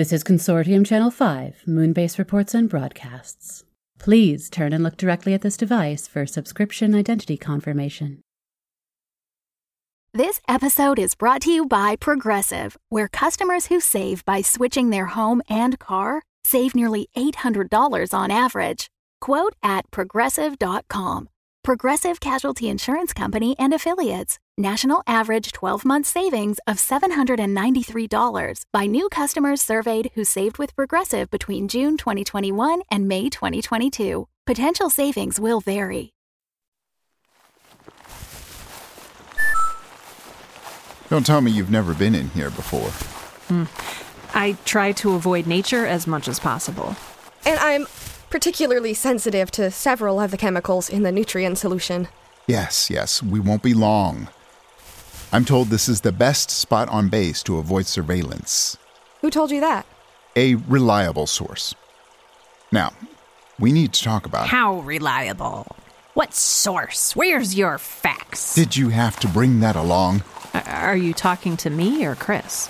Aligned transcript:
This 0.00 0.14
is 0.14 0.24
Consortium 0.24 0.86
Channel 0.86 1.10
5, 1.10 1.64
Moonbase 1.68 2.16
Reports 2.16 2.54
and 2.54 2.70
Broadcasts. 2.70 3.64
Please 3.98 4.48
turn 4.48 4.72
and 4.72 4.82
look 4.82 4.96
directly 4.96 5.34
at 5.34 5.42
this 5.42 5.58
device 5.58 6.08
for 6.08 6.24
subscription 6.24 6.94
identity 6.94 7.36
confirmation. 7.36 8.22
This 10.14 10.40
episode 10.48 10.98
is 10.98 11.14
brought 11.14 11.42
to 11.42 11.52
you 11.52 11.66
by 11.66 11.96
Progressive, 11.96 12.78
where 12.88 13.08
customers 13.08 13.66
who 13.66 13.78
save 13.78 14.24
by 14.24 14.40
switching 14.40 14.88
their 14.88 15.04
home 15.04 15.42
and 15.50 15.78
car 15.78 16.22
save 16.44 16.74
nearly 16.74 17.10
$800 17.14 18.14
on 18.18 18.30
average. 18.30 18.88
Quote 19.20 19.54
at 19.62 19.84
progressive.com. 19.90 21.28
Progressive 21.62 22.20
Casualty 22.20 22.70
Insurance 22.70 23.12
Company 23.12 23.54
and 23.58 23.74
Affiliates. 23.74 24.38
National 24.56 25.02
average 25.06 25.52
12 25.52 25.84
month 25.84 26.06
savings 26.06 26.58
of 26.66 26.78
$793 26.78 28.64
by 28.72 28.86
new 28.86 29.10
customers 29.10 29.60
surveyed 29.60 30.10
who 30.14 30.24
saved 30.24 30.56
with 30.56 30.74
Progressive 30.74 31.30
between 31.30 31.68
June 31.68 31.98
2021 31.98 32.80
and 32.90 33.06
May 33.06 33.28
2022. 33.28 34.26
Potential 34.46 34.88
savings 34.88 35.38
will 35.38 35.60
vary. 35.60 36.14
Don't 41.10 41.26
tell 41.26 41.42
me 41.42 41.50
you've 41.50 41.70
never 41.70 41.92
been 41.92 42.14
in 42.14 42.30
here 42.30 42.50
before. 42.50 42.88
Hmm. 43.48 43.64
I 44.34 44.56
try 44.64 44.92
to 44.92 45.12
avoid 45.12 45.46
nature 45.46 45.84
as 45.84 46.06
much 46.06 46.26
as 46.26 46.40
possible. 46.40 46.96
And 47.44 47.58
I'm 47.58 47.86
particularly 48.30 48.94
sensitive 48.94 49.50
to 49.52 49.70
several 49.70 50.20
of 50.20 50.30
the 50.30 50.36
chemicals 50.36 50.88
in 50.88 51.02
the 51.02 51.12
nutrient 51.12 51.58
solution. 51.58 52.08
Yes, 52.46 52.88
yes, 52.88 53.22
we 53.22 53.40
won't 53.40 53.62
be 53.62 53.74
long. 53.74 54.28
I'm 55.32 55.44
told 55.44 55.68
this 55.68 55.88
is 55.88 56.00
the 56.00 56.12
best 56.12 56.50
spot 56.50 56.88
on 56.88 57.08
base 57.08 57.42
to 57.44 57.58
avoid 57.58 57.86
surveillance. 57.86 58.76
Who 59.20 59.30
told 59.30 59.50
you 59.50 59.60
that? 59.60 59.86
A 60.34 60.54
reliable 60.54 61.26
source. 61.26 61.74
Now, 62.72 62.92
we 63.58 63.72
need 63.72 63.92
to 63.92 64.02
talk 64.02 64.26
about 64.26 64.46
How 64.46 64.80
reliable? 64.80 65.66
What 66.14 66.34
source? 66.34 67.14
Where's 67.14 67.54
your 67.54 67.78
facts? 67.78 68.54
Did 68.54 68.76
you 68.76 68.88
have 68.88 69.20
to 69.20 69.28
bring 69.28 69.60
that 69.60 69.76
along? 69.76 70.24
Are 70.54 70.96
you 70.96 71.12
talking 71.12 71.56
to 71.58 71.70
me 71.70 72.04
or 72.04 72.14
Chris? 72.16 72.68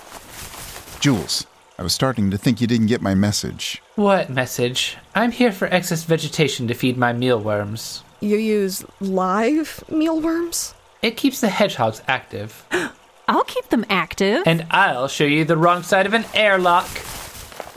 Jules, 1.01 1.47
I 1.81 1.83
was 1.83 1.95
starting 1.95 2.31
to 2.31 2.37
think 2.37 2.61
you 2.61 2.67
didn't 2.67 2.89
get 2.89 3.01
my 3.01 3.15
message. 3.15 3.81
What 3.95 4.29
message? 4.29 4.99
I'm 5.15 5.33
here 5.33 5.51
for 5.51 5.67
excess 5.69 6.05
vegetation 6.05 6.69
to 6.69 6.75
feed 6.75 6.99
my 6.99 7.15
mealworms. 7.15 8.05
You 8.21 8.37
use 8.37 8.85
live 9.01 9.83
mealworms? 9.89 10.75
It 11.01 11.17
keeps 11.17 11.41
the 11.41 11.49
hedgehogs 11.49 12.03
active. 12.07 12.67
I'll 13.29 13.45
keep 13.45 13.71
them 13.71 13.87
active. 13.89 14.43
And 14.45 14.67
I'll 14.71 15.09
show 15.09 15.25
you 15.25 15.47
the 15.47 15.57
wrong 15.57 15.83
side 15.83 16.05
of 16.05 16.13
an 16.13 16.27
airlock. 16.35 16.87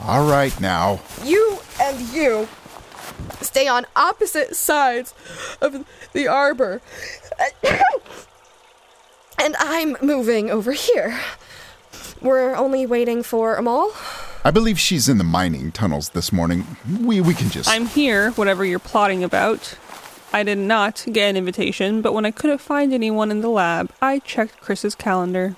All 0.02 0.28
right 0.28 0.60
now. 0.60 1.00
You 1.24 1.60
and 1.80 1.98
you 2.12 2.46
stay 3.40 3.66
on 3.66 3.86
opposite 3.96 4.54
sides 4.54 5.14
of 5.62 5.86
the 6.12 6.28
arbor. 6.28 6.82
And 9.36 9.56
I'm 9.58 9.96
moving 10.00 10.48
over 10.48 10.72
here. 10.72 11.20
We're 12.24 12.54
only 12.54 12.86
waiting 12.86 13.22
for 13.22 13.56
Amal. 13.56 13.92
I 14.46 14.50
believe 14.50 14.80
she's 14.80 15.10
in 15.10 15.18
the 15.18 15.24
mining 15.24 15.70
tunnels 15.72 16.08
this 16.08 16.32
morning. 16.32 16.64
We 17.02 17.20
we 17.20 17.34
can 17.34 17.50
just 17.50 17.68
I'm 17.68 17.84
here, 17.84 18.30
whatever 18.30 18.64
you're 18.64 18.78
plotting 18.78 19.22
about. 19.22 19.76
I 20.32 20.42
did 20.42 20.56
not 20.56 21.04
get 21.12 21.28
an 21.28 21.36
invitation, 21.36 22.00
but 22.00 22.14
when 22.14 22.24
I 22.24 22.30
couldn't 22.30 22.62
find 22.62 22.94
anyone 22.94 23.30
in 23.30 23.42
the 23.42 23.50
lab, 23.50 23.92
I 24.00 24.20
checked 24.20 24.58
Chris's 24.62 24.94
calendar. 24.94 25.54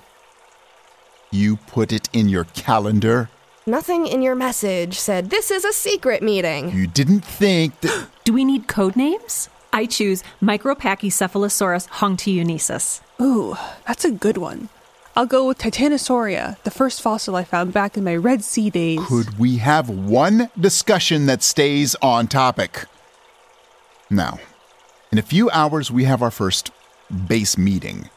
You 1.31 1.55
put 1.55 1.93
it 1.93 2.09
in 2.11 2.27
your 2.27 2.43
calendar. 2.43 3.29
Nothing 3.65 4.05
in 4.05 4.21
your 4.21 4.35
message 4.35 4.99
said 4.99 5.29
this 5.29 5.49
is 5.49 5.63
a 5.63 5.71
secret 5.71 6.21
meeting. 6.21 6.71
You 6.71 6.85
didn't 6.85 7.21
think 7.21 7.79
that 7.79 8.09
Do 8.25 8.33
we 8.33 8.43
need 8.43 8.67
code 8.67 8.97
names? 8.97 9.47
I 9.71 9.85
choose 9.85 10.21
Micropachycephalosaurus 10.41 11.87
hongtuyanensis. 11.87 12.99
Ooh, 13.21 13.55
that's 13.87 14.03
a 14.03 14.11
good 14.11 14.37
one. 14.37 14.67
I'll 15.17 15.25
go 15.25 15.47
with 15.47 15.57
Titanosauria, 15.57 16.61
the 16.61 16.69
first 16.69 17.01
fossil 17.01 17.35
I 17.35 17.43
found 17.43 17.73
back 17.73 17.97
in 17.97 18.03
my 18.03 18.15
Red 18.15 18.43
Sea 18.43 18.69
days. 18.69 18.99
could 19.07 19.39
we 19.39 19.57
have 19.57 19.89
one 19.89 20.51
discussion 20.59 21.25
that 21.25 21.41
stays 21.41 21.95
on 22.03 22.27
topic? 22.27 22.85
Now, 24.11 24.37
in 25.11 25.17
a 25.17 25.23
few 25.23 25.49
hours 25.49 25.89
we 25.89 26.03
have 26.03 26.21
our 26.21 26.29
first 26.29 26.69
base 27.27 27.57
meeting. 27.57 28.11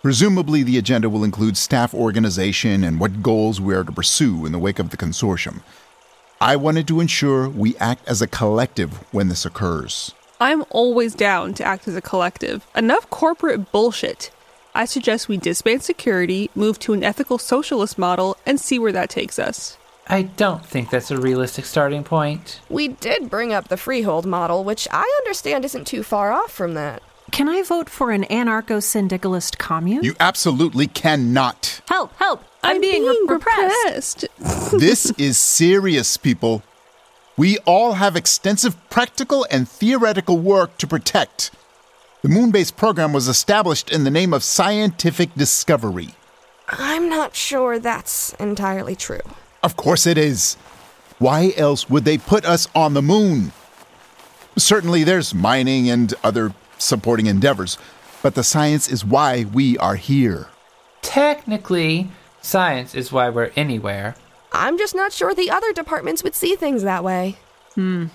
Presumably, 0.00 0.62
the 0.62 0.78
agenda 0.78 1.10
will 1.10 1.24
include 1.24 1.58
staff 1.58 1.92
organization 1.92 2.84
and 2.84 2.98
what 2.98 3.22
goals 3.22 3.60
we 3.60 3.74
are 3.74 3.84
to 3.84 3.92
pursue 3.92 4.46
in 4.46 4.52
the 4.52 4.58
wake 4.58 4.78
of 4.78 4.88
the 4.88 4.96
consortium. 4.96 5.60
I 6.40 6.56
wanted 6.56 6.88
to 6.88 7.00
ensure 7.00 7.50
we 7.50 7.76
act 7.76 8.08
as 8.08 8.22
a 8.22 8.26
collective 8.26 8.94
when 9.12 9.28
this 9.28 9.44
occurs. 9.44 10.14
I'm 10.40 10.64
always 10.70 11.14
down 11.14 11.52
to 11.52 11.64
act 11.64 11.86
as 11.86 11.96
a 11.96 12.00
collective. 12.00 12.66
Enough 12.74 13.10
corporate 13.10 13.70
bullshit. 13.70 14.30
I 14.76 14.86
suggest 14.86 15.28
we 15.28 15.36
disband 15.36 15.82
security, 15.84 16.50
move 16.54 16.80
to 16.80 16.94
an 16.94 17.04
ethical 17.04 17.38
socialist 17.38 17.96
model, 17.96 18.36
and 18.44 18.58
see 18.58 18.78
where 18.78 18.90
that 18.90 19.08
takes 19.08 19.38
us. 19.38 19.78
I 20.08 20.22
don't 20.22 20.66
think 20.66 20.90
that's 20.90 21.12
a 21.12 21.16
realistic 21.16 21.64
starting 21.64 22.02
point. 22.02 22.60
We 22.68 22.88
did 22.88 23.30
bring 23.30 23.52
up 23.52 23.68
the 23.68 23.76
freehold 23.76 24.26
model, 24.26 24.64
which 24.64 24.88
I 24.90 25.08
understand 25.22 25.64
isn't 25.64 25.86
too 25.86 26.02
far 26.02 26.32
off 26.32 26.50
from 26.50 26.74
that. 26.74 27.02
Can 27.30 27.48
I 27.48 27.62
vote 27.62 27.88
for 27.88 28.10
an 28.10 28.24
anarcho 28.24 28.82
syndicalist 28.82 29.58
commune? 29.58 30.02
You 30.02 30.14
absolutely 30.18 30.88
cannot. 30.88 31.80
help, 31.88 32.14
help! 32.16 32.44
I'm, 32.62 32.80
being, 32.80 33.04
re- 33.04 33.26
repressed. 33.28 34.24
repressed. 34.38 34.70
This 34.80 35.12
is 35.12 35.38
serious, 35.38 36.16
people. 36.16 36.62
We 37.36 37.58
all 37.58 37.94
have 37.94 38.16
extensive 38.16 38.76
practical 38.90 39.46
and 39.50 39.68
theoretical 39.68 40.38
work 40.38 40.78
to 40.78 40.86
protect. 40.86 41.50
The 42.24 42.30
Moonbase 42.30 42.74
program 42.74 43.12
was 43.12 43.28
established 43.28 43.92
in 43.92 44.04
the 44.04 44.10
name 44.10 44.32
of 44.32 44.42
scientific 44.42 45.34
discovery. 45.34 46.14
I'm 46.70 47.10
not 47.10 47.36
sure 47.36 47.78
that's 47.78 48.32
entirely 48.40 48.96
true. 48.96 49.20
Of 49.62 49.76
course 49.76 50.06
it 50.06 50.16
is. 50.16 50.54
Why 51.18 51.52
else 51.54 51.90
would 51.90 52.06
they 52.06 52.16
put 52.16 52.46
us 52.46 52.66
on 52.74 52.94
the 52.94 53.02
moon? 53.02 53.52
Certainly 54.56 55.04
there's 55.04 55.34
mining 55.34 55.90
and 55.90 56.14
other 56.24 56.54
supporting 56.78 57.26
endeavors, 57.26 57.76
but 58.22 58.36
the 58.36 58.42
science 58.42 58.88
is 58.88 59.04
why 59.04 59.44
we 59.52 59.76
are 59.76 59.96
here. 59.96 60.48
Technically, 61.02 62.10
science 62.40 62.94
is 62.94 63.12
why 63.12 63.28
we're 63.28 63.50
anywhere. 63.54 64.16
I'm 64.50 64.78
just 64.78 64.94
not 64.94 65.12
sure 65.12 65.34
the 65.34 65.50
other 65.50 65.74
departments 65.74 66.22
would 66.22 66.34
see 66.34 66.56
things 66.56 66.84
that 66.84 67.04
way. 67.04 67.36
Hmm. 67.74 68.06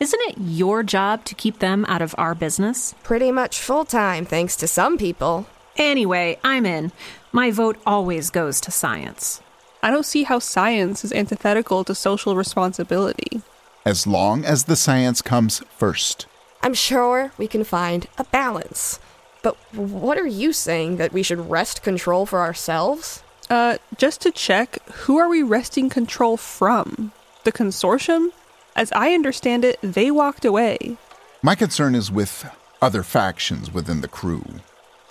Isn't 0.00 0.20
it 0.28 0.36
your 0.38 0.84
job 0.84 1.24
to 1.24 1.34
keep 1.34 1.58
them 1.58 1.84
out 1.88 2.02
of 2.02 2.14
our 2.16 2.32
business? 2.32 2.94
Pretty 3.02 3.32
much 3.32 3.60
full 3.60 3.84
time, 3.84 4.24
thanks 4.24 4.54
to 4.56 4.68
some 4.68 4.96
people. 4.96 5.48
Anyway, 5.76 6.38
I'm 6.44 6.64
in. 6.66 6.92
My 7.32 7.50
vote 7.50 7.80
always 7.84 8.30
goes 8.30 8.60
to 8.60 8.70
science. 8.70 9.42
I 9.82 9.90
don't 9.90 10.06
see 10.06 10.22
how 10.22 10.38
science 10.38 11.04
is 11.04 11.12
antithetical 11.12 11.82
to 11.82 11.96
social 11.96 12.36
responsibility. 12.36 13.42
As 13.84 14.06
long 14.06 14.44
as 14.44 14.64
the 14.64 14.76
science 14.76 15.20
comes 15.20 15.64
first. 15.76 16.26
I'm 16.62 16.74
sure 16.74 17.32
we 17.36 17.48
can 17.48 17.64
find 17.64 18.06
a 18.18 18.24
balance. 18.24 19.00
But 19.42 19.56
what 19.74 20.16
are 20.16 20.26
you 20.26 20.52
saying? 20.52 20.98
That 20.98 21.12
we 21.12 21.24
should 21.24 21.50
wrest 21.50 21.82
control 21.82 22.24
for 22.24 22.38
ourselves? 22.38 23.24
Uh, 23.50 23.78
just 23.96 24.20
to 24.20 24.30
check, 24.30 24.78
who 24.90 25.18
are 25.18 25.28
we 25.28 25.42
wresting 25.42 25.88
control 25.88 26.36
from? 26.36 27.10
The 27.42 27.52
consortium? 27.52 28.30
As 28.78 28.92
I 28.92 29.10
understand 29.10 29.64
it, 29.64 29.76
they 29.82 30.08
walked 30.08 30.44
away. 30.44 30.98
My 31.42 31.56
concern 31.56 31.96
is 31.96 32.12
with 32.12 32.48
other 32.80 33.02
factions 33.02 33.74
within 33.74 34.02
the 34.02 34.06
crew. 34.06 34.44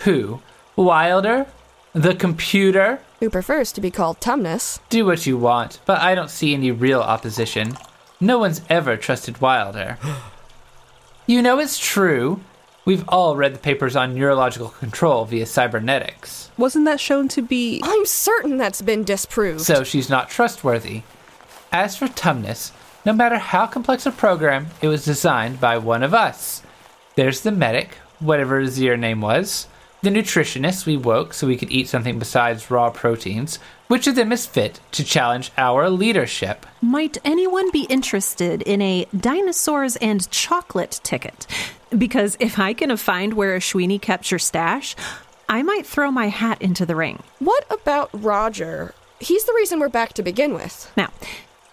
Who? 0.04 0.40
Wilder? 0.74 1.46
The 1.92 2.14
computer? 2.14 3.00
Who 3.20 3.28
prefers 3.28 3.70
to 3.72 3.82
be 3.82 3.90
called 3.90 4.20
Tumnus? 4.20 4.80
Do 4.88 5.04
what 5.04 5.26
you 5.26 5.36
want, 5.36 5.80
but 5.84 6.00
I 6.00 6.14
don't 6.14 6.30
see 6.30 6.54
any 6.54 6.70
real 6.70 7.02
opposition. 7.02 7.76
No 8.18 8.38
one's 8.38 8.62
ever 8.70 8.96
trusted 8.96 9.42
Wilder. 9.42 9.98
you 11.26 11.42
know 11.42 11.58
it's 11.58 11.78
true. 11.78 12.40
We've 12.86 13.06
all 13.06 13.36
read 13.36 13.54
the 13.54 13.58
papers 13.58 13.96
on 13.96 14.14
neurological 14.14 14.70
control 14.70 15.26
via 15.26 15.44
cybernetics. 15.44 16.50
Wasn't 16.56 16.86
that 16.86 17.00
shown 17.00 17.28
to 17.28 17.42
be. 17.42 17.82
I'm 17.84 18.06
certain 18.06 18.56
that's 18.56 18.80
been 18.80 19.04
disproved. 19.04 19.60
So 19.60 19.84
she's 19.84 20.08
not 20.08 20.30
trustworthy. 20.30 21.02
As 21.70 21.98
for 21.98 22.06
Tumnus, 22.06 22.72
no 23.04 23.12
matter 23.12 23.38
how 23.38 23.66
complex 23.66 24.06
a 24.06 24.12
program, 24.12 24.68
it 24.82 24.88
was 24.88 25.04
designed 25.04 25.60
by 25.60 25.78
one 25.78 26.02
of 26.02 26.14
us. 26.14 26.62
There's 27.14 27.40
the 27.40 27.52
medic, 27.52 27.94
whatever 28.18 28.60
his 28.60 28.80
your 28.80 28.96
name 28.96 29.20
was, 29.20 29.66
the 30.02 30.10
nutritionist 30.10 30.86
we 30.86 30.96
woke 30.96 31.34
so 31.34 31.46
we 31.46 31.56
could 31.56 31.70
eat 31.72 31.88
something 31.88 32.18
besides 32.18 32.70
raw 32.70 32.90
proteins. 32.90 33.58
Which 33.88 34.06
of 34.06 34.14
them 34.14 34.30
is 34.32 34.46
fit 34.46 34.80
to 34.92 35.02
challenge 35.02 35.50
our 35.56 35.90
leadership? 35.90 36.66
Might 36.80 37.18
anyone 37.24 37.70
be 37.70 37.84
interested 37.84 38.62
in 38.62 38.80
a 38.82 39.06
dinosaurs 39.18 39.96
and 39.96 40.30
chocolate 40.30 41.00
ticket? 41.02 41.46
Because 41.96 42.36
if 42.38 42.58
I 42.58 42.74
can 42.74 42.96
find 42.96 43.34
where 43.34 43.56
Ashwini 43.58 44.00
kept 44.00 44.30
your 44.30 44.38
stash, 44.38 44.94
I 45.48 45.62
might 45.62 45.86
throw 45.86 46.10
my 46.10 46.28
hat 46.28 46.60
into 46.60 46.84
the 46.84 46.94
ring. 46.94 47.22
what 47.38 47.64
about 47.70 48.10
Roger? 48.12 48.94
He's 49.18 49.44
the 49.44 49.54
reason 49.54 49.80
we're 49.80 49.88
back 49.88 50.12
to 50.12 50.22
begin 50.22 50.54
with. 50.54 50.92
Now, 50.96 51.10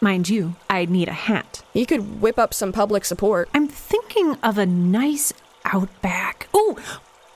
mind 0.01 0.29
you, 0.29 0.55
I'd 0.69 0.89
need 0.89 1.07
a 1.07 1.13
hat. 1.13 1.63
He 1.73 1.85
could 1.85 2.21
whip 2.21 2.37
up 2.37 2.53
some 2.53 2.71
public 2.71 3.05
support. 3.05 3.49
I'm 3.53 3.67
thinking 3.67 4.35
of 4.43 4.57
a 4.57 4.65
nice 4.65 5.33
outback. 5.65 6.47
Oh, 6.53 6.77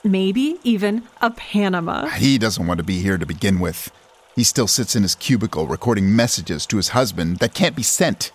maybe 0.03 0.59
even 0.63 1.03
a 1.21 1.31
Panama. 1.31 2.07
He 2.09 2.37
doesn't 2.37 2.67
want 2.67 2.77
to 2.77 2.83
be 2.83 2.99
here 2.99 3.17
to 3.17 3.25
begin 3.25 3.59
with. 3.59 3.91
He 4.35 4.43
still 4.43 4.67
sits 4.67 4.95
in 4.95 5.03
his 5.03 5.15
cubicle 5.15 5.67
recording 5.67 6.15
messages 6.15 6.65
to 6.67 6.77
his 6.77 6.89
husband 6.89 7.37
that 7.37 7.53
can't 7.53 7.75
be 7.75 7.83
sent. 7.83 8.31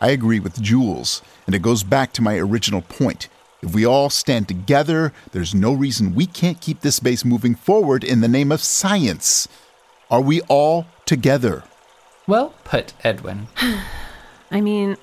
I 0.00 0.10
agree 0.10 0.40
with 0.40 0.60
Jules, 0.60 1.22
and 1.46 1.54
it 1.54 1.62
goes 1.62 1.82
back 1.82 2.12
to 2.14 2.22
my 2.22 2.36
original 2.36 2.82
point. 2.82 3.28
If 3.62 3.74
we 3.74 3.84
all 3.84 4.08
stand 4.08 4.48
together, 4.48 5.12
there's 5.32 5.54
no 5.54 5.72
reason 5.72 6.14
we 6.14 6.26
can't 6.26 6.60
keep 6.60 6.80
this 6.80 7.00
base 7.00 7.24
moving 7.24 7.54
forward 7.54 8.02
in 8.04 8.20
the 8.20 8.28
name 8.28 8.50
of 8.50 8.62
science. 8.62 9.48
Are 10.10 10.22
we 10.22 10.40
all 10.42 10.86
together? 11.04 11.62
Well 12.30 12.54
put, 12.62 12.92
Edwin. 13.02 13.48
I 14.52 14.60
mean, 14.60 14.96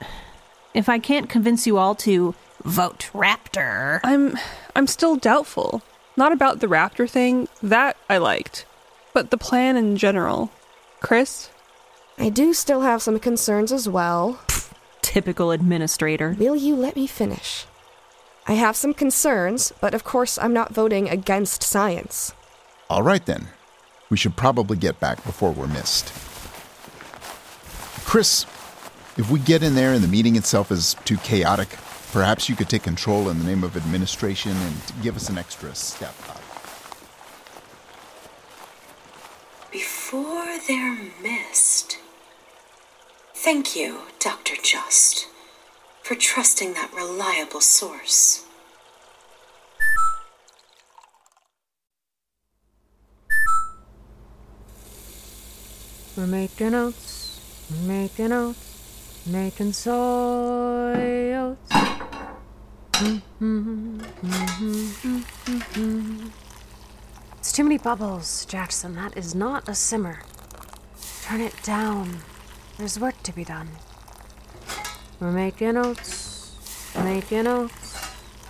if 0.74 0.88
I 0.88 0.98
can't 0.98 1.28
convince 1.28 1.68
you 1.68 1.78
all 1.78 1.94
to 1.96 2.34
vote 2.64 3.10
Raptor. 3.14 4.00
I'm 4.02 4.38
I'm 4.78 4.88
still 4.88 5.18
doubtful. 5.18 5.82
Not 6.16 6.32
about 6.32 6.62
the 6.62 6.68
raptor 6.68 7.08
thing, 7.10 7.50
that 7.62 7.98
I 8.10 8.18
liked. 8.18 8.66
But 9.14 9.30
the 9.30 9.38
plan 9.38 9.76
in 9.76 9.98
general. 9.98 10.52
Chris? 11.02 11.50
I 12.18 12.30
do 12.30 12.54
still 12.54 12.82
have 12.82 13.02
some 13.02 13.20
concerns 13.20 13.74
as 13.74 13.90
well. 13.90 14.40
Typical 15.02 15.52
administrator. 15.52 16.34
Will 16.40 16.56
you 16.56 16.78
let 16.78 16.96
me 16.96 17.08
finish? 17.08 17.66
I 18.48 18.54
have 18.54 18.78
some 18.78 18.94
concerns, 18.94 19.74
but 19.82 19.94
of 19.94 20.06
course 20.06 20.40
I'm 20.40 20.54
not 20.54 20.74
voting 20.74 21.10
against 21.10 21.62
science. 21.62 22.34
All 22.90 23.04
right 23.04 23.26
then. 23.26 23.50
We 24.10 24.16
should 24.16 24.38
probably 24.38 24.78
get 24.78 25.02
back 25.02 25.26
before 25.26 25.52
we're 25.52 25.68
missed. 25.68 26.27
Chris, 28.08 28.46
if 29.18 29.30
we 29.30 29.38
get 29.38 29.62
in 29.62 29.76
there 29.76 29.92
and 29.92 30.02
the 30.02 30.08
meeting 30.08 30.38
itself 30.38 30.72
is 30.72 30.96
too 31.04 31.18
chaotic, 31.18 31.68
perhaps 32.14 32.48
you 32.48 32.56
could 32.56 32.70
take 32.70 32.82
control 32.82 33.28
in 33.30 33.38
the 33.38 33.44
name 33.44 33.66
of 33.66 33.76
administration 33.76 34.54
and 34.54 34.76
give 35.04 35.18
us 35.18 35.28
an 35.28 35.38
extra 35.38 35.76
step 35.76 36.16
up. 36.30 36.42
Before 39.74 40.58
they're 40.70 40.98
missed. 41.22 41.98
Thank 43.36 43.76
you, 43.76 44.00
Dr. 44.22 44.56
Just, 44.64 45.28
for 46.02 46.16
trusting 46.16 46.76
that 46.76 46.94
reliable 46.94 47.60
source. 47.60 48.46
We're 56.16 56.26
making 56.26 56.74
oats, 56.74 57.27
we're 57.27 57.27
making 57.70 58.32
oats, 58.32 59.22
making 59.26 59.74
soy 59.74 61.34
oats. 61.34 61.72
It's 67.40 67.52
too 67.52 67.64
many 67.64 67.78
bubbles, 67.78 68.46
Jaxon. 68.46 68.96
That 68.96 69.18
is 69.18 69.36
not 69.36 69.68
a 69.68 69.76
simmer. 69.76 70.24
Turn 71.24 71.42
it 71.42 71.54
down. 71.64 72.20
There's 72.78 73.00
work 73.00 73.22
to 73.24 73.34
be 73.34 73.44
done. 73.44 73.70
We're 75.20 75.32
making 75.32 75.78
oats, 75.78 76.56
making 76.96 77.48
oats, 77.48 78.00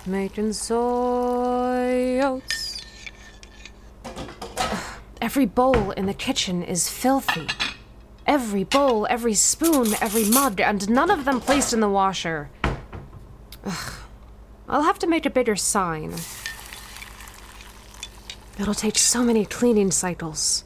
making 0.06 0.52
soy 0.52 2.20
oats. 2.20 2.82
Every 5.20 5.46
bowl 5.46 5.90
in 5.92 6.06
the 6.06 6.14
kitchen 6.14 6.62
is 6.62 6.88
filthy. 6.88 7.48
Every 8.28 8.62
bowl, 8.62 9.06
every 9.08 9.32
spoon, 9.32 9.94
every 10.02 10.26
mug, 10.26 10.60
and 10.60 10.90
none 10.90 11.10
of 11.10 11.24
them 11.24 11.40
placed 11.40 11.72
in 11.72 11.80
the 11.80 11.88
washer. 11.88 12.50
Ugh. 13.64 13.92
I'll 14.68 14.82
have 14.82 14.98
to 14.98 15.06
make 15.06 15.24
a 15.24 15.30
bigger 15.30 15.56
sign. 15.56 16.14
It'll 18.60 18.74
take 18.74 18.98
so 18.98 19.22
many 19.22 19.46
cleaning 19.46 19.90
cycles. 19.90 20.64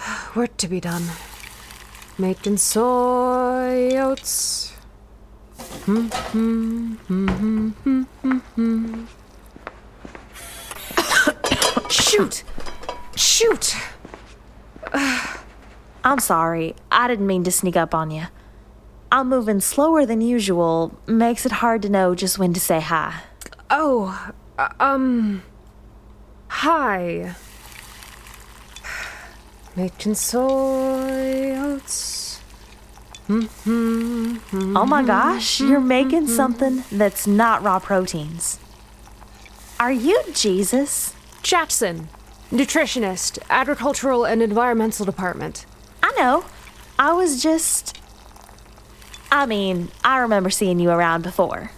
Work 0.34 0.56
to 0.56 0.66
be 0.66 0.80
done. 0.80 1.04
Making 2.18 2.56
soy 2.56 3.96
oats. 3.96 4.72
Hmm, 5.84 6.08
hmm, 6.08 6.94
hmm, 6.94 7.70
Shoot! 11.90 12.42
Shoot! 13.14 13.76
I'm 16.02 16.18
sorry. 16.18 16.74
I 16.90 17.08
didn't 17.08 17.26
mean 17.26 17.44
to 17.44 17.50
sneak 17.50 17.76
up 17.76 17.94
on 17.94 18.10
you. 18.10 18.24
I'm 19.12 19.28
moving 19.28 19.60
slower 19.60 20.06
than 20.06 20.20
usual. 20.20 20.98
Makes 21.06 21.44
it 21.44 21.52
hard 21.52 21.82
to 21.82 21.88
know 21.88 22.14
just 22.14 22.38
when 22.38 22.52
to 22.54 22.60
say 22.60 22.80
hi. 22.80 23.22
Oh, 23.68 24.32
uh, 24.58 24.68
um. 24.80 25.42
Hi. 26.48 27.34
Making 29.76 30.14
soy 30.14 31.54
oats. 31.56 32.40
Oh 33.28 34.86
my 34.88 35.04
gosh, 35.04 35.60
you're 35.60 35.78
making 35.78 36.26
something 36.26 36.82
that's 36.90 37.28
not 37.28 37.62
raw 37.62 37.78
proteins. 37.78 38.58
Are 39.78 39.92
you 39.92 40.20
Jesus? 40.34 41.14
Jaxon, 41.42 42.06
nutritionist, 42.50 43.38
agricultural 43.48 44.24
and 44.24 44.42
environmental 44.42 45.06
department. 45.06 45.64
Know. 46.20 46.44
I 46.98 47.14
was 47.14 47.42
just. 47.42 47.98
I 49.32 49.46
mean, 49.46 49.88
I 50.04 50.18
remember 50.18 50.50
seeing 50.50 50.78
you 50.78 50.90
around 50.90 51.22
before. 51.22 51.70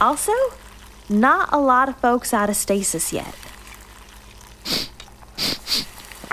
Also, 0.00 0.32
not 1.08 1.50
a 1.52 1.60
lot 1.60 1.88
of 1.88 1.96
folks 1.98 2.34
out 2.34 2.50
of 2.50 2.56
stasis 2.56 3.12
yet. 3.12 3.32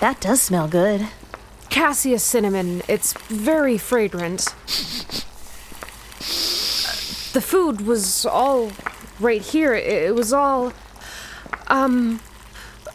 That 0.01 0.19
does 0.19 0.41
smell 0.41 0.67
good. 0.67 1.07
Cassia 1.69 2.17
cinnamon. 2.17 2.81
It's 2.87 3.13
very 3.27 3.77
fragrant. 3.77 4.45
The 7.33 7.43
food 7.43 7.81
was 7.81 8.25
all 8.25 8.71
right 9.19 9.43
here. 9.43 9.75
It 9.75 10.15
was 10.15 10.33
all. 10.33 10.73
Um. 11.67 12.19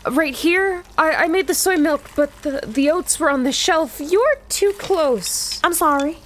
Right 0.07 0.35
here? 0.35 0.85
I, 0.97 1.25
I 1.25 1.27
made 1.29 1.47
the 1.49 1.55
soy 1.55 1.77
milk, 1.77 2.11
but 2.15 2.43
the, 2.43 2.63
the 2.67 2.91
oats 2.91 3.19
were 3.21 3.31
on 3.31 3.43
the 3.43 3.53
shelf. 3.53 4.01
You're 4.01 4.37
too 4.49 4.73
close. 4.79 5.61
I'm 5.63 5.75
sorry. 5.75 6.19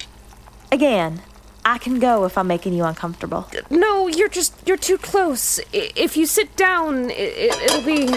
Again, 0.71 1.23
I 1.65 1.79
can 1.79 1.99
go 1.99 2.25
if 2.25 2.37
I'm 2.39 2.47
making 2.47 2.75
you 2.75 2.85
uncomfortable. 2.85 3.49
No, 3.71 4.07
you're 4.09 4.29
just. 4.29 4.55
You're 4.67 4.77
too 4.77 4.99
close. 4.99 5.59
I- 5.75 5.91
If 5.97 6.17
you 6.17 6.27
sit 6.27 6.55
down, 6.57 7.11
it, 7.11 7.15
it, 7.15 7.63
it'll 7.65 7.83
be. 7.83 8.15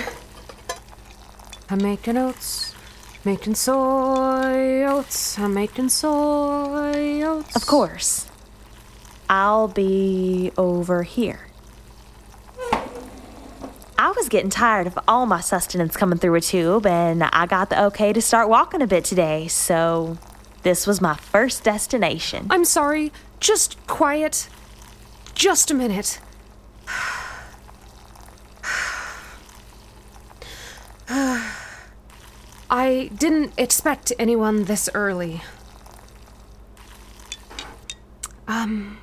I'm 1.70 1.82
making 1.82 2.18
oats. 2.18 2.74
Making 3.24 3.56
soy 3.56 4.84
oats. 4.84 5.40
I'm 5.40 5.54
making 5.56 5.90
soy 5.90 7.24
oats. 7.24 7.56
Of 7.56 7.66
course. 7.66 8.28
I'll 9.30 9.68
be 9.68 10.52
over 10.58 11.02
here. 11.04 11.48
I 13.98 14.12
was 14.12 14.28
getting 14.28 14.50
tired 14.50 14.88
of 14.88 15.00
all 15.08 15.26
my 15.26 15.40
sustenance 15.40 15.96
coming 15.96 16.20
through 16.20 16.36
a 16.36 16.42
tube, 16.42 16.86
and 16.86 17.24
I 17.24 17.46
got 17.46 17.70
the 17.70 17.82
okay 17.86 18.12
to 18.12 18.22
start 18.22 18.50
walking 18.50 18.82
a 18.82 18.88
bit 18.88 19.06
today, 19.06 19.48
so 19.48 20.18
this 20.64 20.86
was 20.86 21.00
my 21.00 21.16
first 21.16 21.64
destination. 21.64 22.48
I'm 22.50 22.66
sorry. 22.66 23.14
Just 23.40 23.78
quiet. 23.88 24.50
Just 25.34 25.72
a 25.72 25.74
minute. 25.74 26.20
I 32.70 33.10
didn't 33.16 33.54
expect 33.58 34.12
anyone 34.20 34.66
this 34.66 34.90
early. 34.94 35.42
Um, 38.48 38.98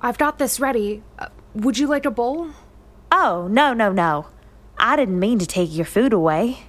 I've 0.00 0.16
got 0.16 0.38
this 0.38 0.58
ready. 0.58 1.02
Uh, 1.18 1.28
would 1.54 1.78
you 1.78 1.86
like 1.86 2.06
a 2.06 2.10
bowl? 2.10 2.50
Oh, 3.16 3.46
no, 3.48 3.72
no, 3.72 3.92
no. 3.92 4.26
I 4.76 4.96
didn't 4.96 5.20
mean 5.20 5.38
to 5.38 5.46
take 5.46 5.72
your 5.72 5.84
food 5.84 6.12
away. 6.12 6.64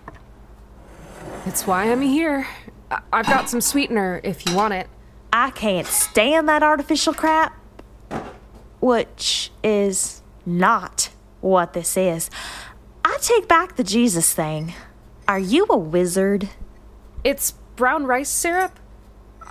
It's 1.47 1.65
why 1.65 1.85
I'm 1.91 2.01
here. 2.03 2.45
I- 2.91 2.99
I've 3.11 3.25
got 3.25 3.49
some 3.49 3.61
sweetener 3.61 4.21
if 4.23 4.47
you 4.47 4.55
want 4.55 4.75
it. 4.75 4.87
I 5.33 5.49
can't 5.49 5.87
stand 5.87 6.47
that 6.47 6.61
artificial 6.61 7.15
crap. 7.15 7.57
Which 8.79 9.51
is 9.63 10.21
not 10.45 11.09
what 11.41 11.73
this 11.73 11.97
is. 11.97 12.29
I 13.03 13.17
take 13.21 13.47
back 13.47 13.75
the 13.75 13.83
Jesus 13.83 14.31
thing. 14.31 14.75
Are 15.27 15.39
you 15.39 15.65
a 15.71 15.77
wizard? 15.77 16.49
It's 17.23 17.53
brown 17.75 18.05
rice 18.05 18.29
syrup. 18.29 18.79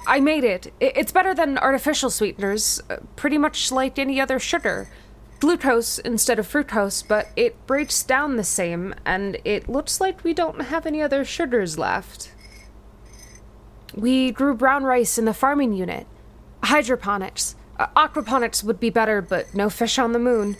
I 0.07 0.21
made 0.21 0.45
it. 0.45 0.73
It's 0.79 1.11
better 1.11 1.35
than 1.35 1.59
artificial 1.59 2.11
sweeteners, 2.11 2.81
uh, 2.89 2.99
pretty 3.17 3.37
much 3.39 3.73
like 3.73 3.99
any 3.99 4.21
other 4.21 4.39
sugar. 4.39 4.89
Glucose 5.45 5.99
instead 5.99 6.39
of 6.39 6.51
fructose, 6.51 7.07
but 7.07 7.29
it 7.37 7.67
breaks 7.67 8.03
down 8.03 8.37
the 8.37 8.43
same, 8.45 8.95
and 9.05 9.37
it 9.45 9.69
looks 9.69 10.01
like 10.01 10.25
we 10.25 10.33
don't 10.33 10.63
have 10.63 10.87
any 10.87 11.03
other 11.03 11.23
sugars 11.23 11.79
left. 11.79 12.33
We 13.95 14.31
grew 14.31 14.55
brown 14.55 14.85
rice 14.85 15.19
in 15.19 15.27
the 15.27 15.35
farming 15.35 15.75
unit. 15.75 16.07
Hydroponics. 16.63 17.57
Uh, 17.79 17.89
aquaponics 17.95 18.65
would 18.65 18.81
be 18.81 18.89
better, 18.89 19.21
but 19.21 19.55
no 19.55 19.69
fish 19.69 19.99
on 19.99 20.13
the 20.13 20.19
moon. 20.19 20.57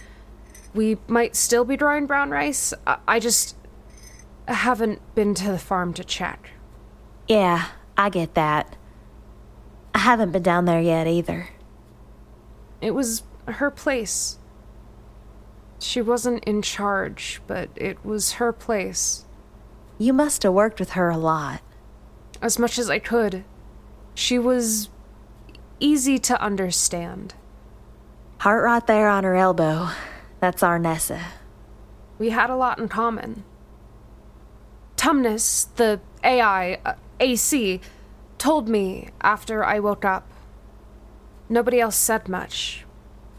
We 0.75 0.99
might 1.09 1.35
still 1.35 1.65
be 1.65 1.79
growing 1.79 2.05
brown 2.05 2.29
rice. 2.29 2.75
I, 2.87 2.99
I 3.09 3.21
just 3.21 3.57
haven't 4.47 5.01
been 5.15 5.33
to 5.37 5.51
the 5.51 5.59
farm 5.59 5.95
to 5.95 6.05
check. 6.05 6.51
Yeah, 7.27 7.69
I 7.97 8.11
get 8.11 8.35
that. 8.35 8.77
I 9.95 10.01
haven't 10.01 10.33
been 10.33 10.43
down 10.43 10.67
there 10.67 10.83
yet 10.83 11.07
either. 11.07 11.49
It 12.83 12.91
was 12.91 13.23
her 13.49 13.71
place. 13.71 14.39
She 15.85 16.01
wasn't 16.01 16.43
in 16.45 16.63
charge, 16.63 17.43
but 17.47 17.69
it 17.77 18.03
was 18.05 18.35
her 18.35 18.53
place. 18.53 19.27
You 19.99 20.15
must 20.15 20.43
have 20.43 20.55
worked 20.55 20.81
with 20.81 20.93
her 20.93 21.11
a 21.11 21.19
lot. 21.19 21.61
As 22.41 22.59
much 22.59 22.79
as 22.79 22.89
I 22.89 22.99
could. 22.99 23.45
She 24.15 24.39
was 24.39 24.89
easy 25.81 26.19
to 26.21 26.41
understand. 26.41 27.35
Heart 28.39 28.65
right 28.65 28.87
there 28.87 29.09
on 29.09 29.25
her 29.25 29.37
elbow. 29.37 29.91
That's 30.41 30.63
our 30.63 30.79
Nessa. 30.79 31.21
We 32.19 32.31
had 32.31 32.49
a 32.49 32.57
lot 32.57 32.79
in 32.79 32.89
common. 32.89 33.45
Tumnus, 34.97 35.67
the 35.77 36.01
AI, 36.25 36.79
uh, 36.85 36.95
AC, 37.21 37.81
told 38.39 38.69
me 38.69 39.11
after 39.21 39.63
I 39.63 39.81
woke 39.81 40.05
up. 40.05 40.27
Nobody 41.49 41.79
else 41.79 41.97
said 41.97 42.27
much. 42.27 42.84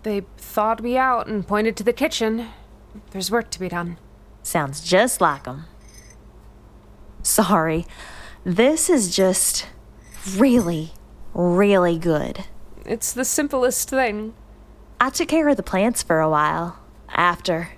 They 0.05 0.21
thawed 0.38 0.83
me 0.83 0.97
out 1.00 1.25
and 1.25 1.47
pointed 1.47 1.75
to 1.77 1.83
the 1.83 1.91
kitchen. 1.91 2.50
There's 3.09 3.31
work 3.31 3.50
to 3.50 3.59
be 3.59 3.69
done. 3.69 3.97
Sounds 4.43 4.81
just 4.81 5.19
like 5.19 5.47
'em. 5.47 5.65
Sorry. 7.24 7.88
This 8.43 8.88
is 8.88 9.15
just 9.15 9.65
really, 10.38 10.93
really 11.33 11.97
good. 11.97 12.45
It's 12.85 13.13
the 13.13 13.25
simplest 13.25 13.89
thing. 13.89 14.35
I 15.01 15.09
took 15.09 15.27
care 15.27 15.50
of 15.50 15.57
the 15.57 15.63
plants 15.63 16.03
for 16.03 16.19
a 16.19 16.29
while. 16.29 16.77
After. 17.09 17.69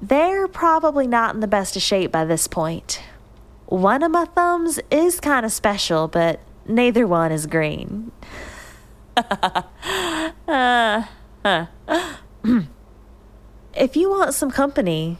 They're 0.00 0.46
probably 0.46 1.08
not 1.08 1.34
in 1.34 1.40
the 1.40 1.48
best 1.48 1.74
of 1.74 1.82
shape 1.82 2.12
by 2.12 2.24
this 2.24 2.46
point. 2.46 3.02
One 3.66 4.04
of 4.04 4.12
my 4.12 4.26
thumbs 4.26 4.78
is 4.92 5.18
kind 5.18 5.44
of 5.44 5.50
special, 5.50 6.06
but 6.06 6.38
neither 6.66 7.04
one 7.04 7.32
is 7.32 7.46
green. 7.46 8.12
uh. 10.46 11.02
If 13.74 13.96
you 13.96 14.10
want 14.10 14.34
some 14.34 14.50
company 14.50 15.18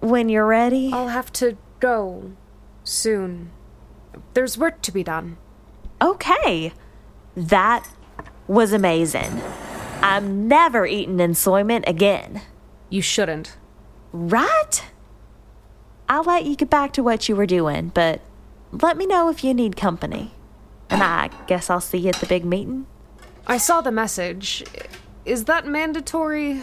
when 0.00 0.28
you're 0.28 0.46
ready, 0.46 0.90
I'll 0.92 1.08
have 1.08 1.32
to 1.34 1.56
go 1.78 2.32
soon. 2.84 3.50
There's 4.34 4.58
work 4.58 4.82
to 4.82 4.92
be 4.92 5.02
done. 5.02 5.36
okay. 6.00 6.72
That 7.36 7.88
was 8.48 8.72
amazing. 8.72 9.40
I'm 10.02 10.48
never 10.48 10.84
eating 10.86 11.20
ensoyment 11.20 11.84
again. 11.86 12.42
You 12.88 13.02
shouldn't. 13.02 13.56
Right? 14.12 14.84
I'll 16.08 16.24
let 16.24 16.44
you 16.44 16.56
get 16.56 16.68
back 16.68 16.92
to 16.94 17.02
what 17.04 17.28
you 17.28 17.36
were 17.36 17.46
doing, 17.46 17.92
but 17.94 18.20
let 18.72 18.96
me 18.96 19.06
know 19.06 19.28
if 19.28 19.44
you 19.44 19.54
need 19.54 19.76
company. 19.76 20.32
And 20.88 21.02
I 21.04 21.30
guess 21.46 21.70
I'll 21.70 21.80
see 21.80 21.98
you 21.98 22.08
at 22.08 22.16
the 22.16 22.26
big 22.26 22.44
meeting. 22.44 22.86
I 23.46 23.58
saw 23.58 23.80
the 23.80 23.92
message. 23.92 24.64
Is 25.24 25.44
that 25.44 25.66
mandatory? 25.66 26.62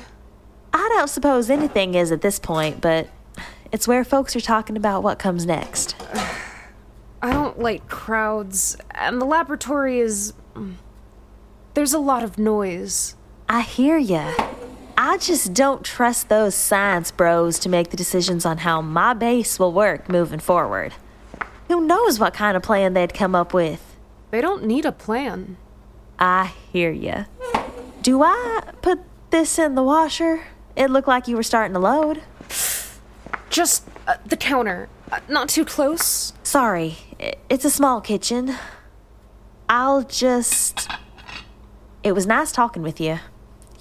I 0.74 0.90
don't 0.96 1.10
suppose 1.10 1.50
anything 1.50 1.94
is 1.94 2.12
at 2.12 2.22
this 2.22 2.40
point, 2.40 2.82
but 2.82 3.08
it's 3.72 3.88
where 3.88 4.04
folks 4.04 4.36
are 4.36 4.42
talking 4.42 4.76
about 4.76 5.04
what 5.04 5.20
comes 5.20 5.46
next. 5.46 5.96
I 7.22 7.34
don't 7.34 7.60
like 7.60 7.88
crowds, 7.88 8.78
and 8.92 9.20
the 9.20 9.26
laboratory 9.26 10.00
is. 10.00 10.34
Mm, 10.56 10.76
there's 11.74 11.94
a 11.94 12.00
lot 12.00 12.24
of 12.24 12.38
noise. 12.38 13.16
I 13.50 13.62
hear 13.62 13.98
ya. 13.98 14.34
I 14.98 15.18
just 15.18 15.54
don't 15.54 15.84
trust 15.84 16.28
those 16.28 16.56
science 16.56 17.12
bros 17.12 17.60
to 17.60 17.70
make 17.70 17.92
the 17.92 17.98
decisions 17.98 18.46
on 18.46 18.60
how 18.60 18.82
my 18.82 19.14
base 19.14 19.60
will 19.60 19.72
work 19.72 20.10
moving 20.10 20.40
forward. 20.40 20.94
Who 21.68 21.86
knows 21.86 22.20
what 22.20 22.34
kind 22.34 22.58
of 22.58 22.64
plan 22.64 22.94
they'd 22.94 23.14
come 23.14 23.36
up 23.36 23.54
with? 23.54 23.96
They 24.32 24.42
don't 24.42 24.64
need 24.66 24.86
a 24.86 24.92
plan. 24.92 25.58
I 26.18 26.54
hear 26.72 26.92
ya. 26.92 27.26
Do 28.02 28.24
I 28.24 28.62
put 28.82 29.00
this 29.32 29.60
in 29.60 29.76
the 29.76 29.84
washer? 29.84 30.44
It 30.76 30.90
looked 30.90 31.08
like 31.08 31.28
you 31.28 31.36
were 31.36 31.44
starting 31.44 31.74
to 31.74 31.80
load. 31.80 32.22
Just 33.50 33.88
uh, 34.08 34.16
the 34.26 34.38
counter. 34.38 34.90
Uh, 35.12 35.20
not 35.28 35.50
too 35.50 35.66
close. 35.66 36.34
Sorry, 36.44 36.98
it's 37.50 37.66
a 37.66 37.70
small 37.70 38.02
kitchen. 38.02 38.56
I'll 39.70 40.04
just. 40.04 40.90
It 42.04 42.14
was 42.14 42.26
nice 42.26 42.52
talking 42.52 42.84
with 42.84 43.02
you. 43.02 43.20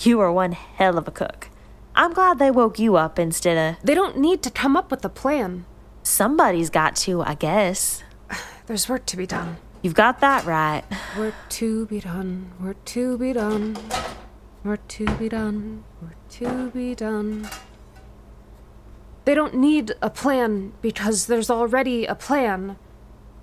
You 0.00 0.20
are 0.20 0.32
one 0.32 0.52
hell 0.52 0.98
of 0.98 1.06
a 1.06 1.10
cook. 1.10 1.48
I'm 1.94 2.12
glad 2.12 2.38
they 2.38 2.50
woke 2.50 2.78
you 2.78 2.96
up 2.96 3.18
instead 3.18 3.56
of. 3.56 3.82
They 3.82 3.94
don't 3.94 4.18
need 4.18 4.42
to 4.42 4.50
come 4.50 4.76
up 4.76 4.90
with 4.90 5.04
a 5.04 5.08
plan. 5.08 5.64
Somebody's 6.02 6.70
got 6.70 6.96
to, 6.96 7.22
I 7.22 7.34
guess. 7.34 8.02
There's 8.66 8.88
work 8.88 9.06
to 9.06 9.16
be 9.16 9.26
done. 9.26 9.56
You've 9.82 9.94
got 9.94 10.20
that 10.20 10.44
right. 10.44 10.82
Work 11.16 11.34
to 11.50 11.86
be 11.86 12.00
done. 12.00 12.52
Work 12.60 12.84
to 12.86 13.16
be 13.18 13.32
done. 13.32 13.76
Work 14.64 14.86
to 14.88 15.06
be 15.16 15.28
done. 15.28 15.84
Work 16.02 16.16
to 16.30 16.70
be 16.70 16.94
done. 16.94 17.48
They 19.24 19.34
don't 19.34 19.54
need 19.54 19.92
a 20.00 20.10
plan 20.10 20.72
because 20.82 21.26
there's 21.26 21.50
already 21.50 22.06
a 22.06 22.14
plan. 22.14 22.76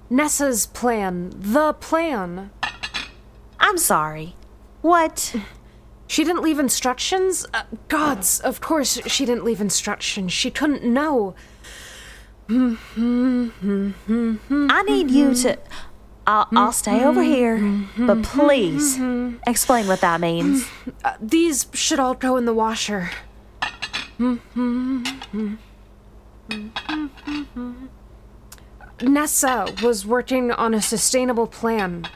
Nessa's 0.09 0.65
plan. 0.65 1.33
The 1.35 1.73
plan. 1.73 2.51
I'm 3.59 3.77
sorry. 3.77 4.35
What? 4.81 5.35
She 6.07 6.23
didn't 6.23 6.43
leave 6.43 6.59
instructions? 6.59 7.45
Uh, 7.53 7.63
gods, 7.87 8.39
of 8.41 8.61
course 8.61 8.99
she 9.07 9.25
didn't 9.25 9.43
leave 9.43 9.59
instructions. 9.59 10.31
She 10.31 10.51
couldn't 10.51 10.83
know. 10.83 11.33
I 12.49 12.77
need 14.87 15.09
you 15.09 15.33
to. 15.33 15.57
I'll, 16.25 16.47
I'll 16.55 16.71
stay 16.71 17.03
over 17.03 17.21
mm-hmm. 17.21 17.33
here, 17.33 17.57
mm-hmm. 17.57 18.07
but 18.07 18.23
please 18.23 18.97
mm-hmm. 18.97 19.37
explain 19.45 19.87
what 19.87 20.01
that 20.01 20.21
means. 20.21 20.65
Uh, 21.03 21.15
these 21.19 21.67
should 21.73 21.99
all 21.99 22.13
go 22.13 22.37
in 22.37 22.45
the 22.45 22.53
washer. 22.53 23.11
Nessa 29.01 29.73
was 29.81 30.05
working 30.05 30.51
on 30.51 30.73
a 30.73 30.81
sustainable 30.81 31.47
plan 31.47 32.07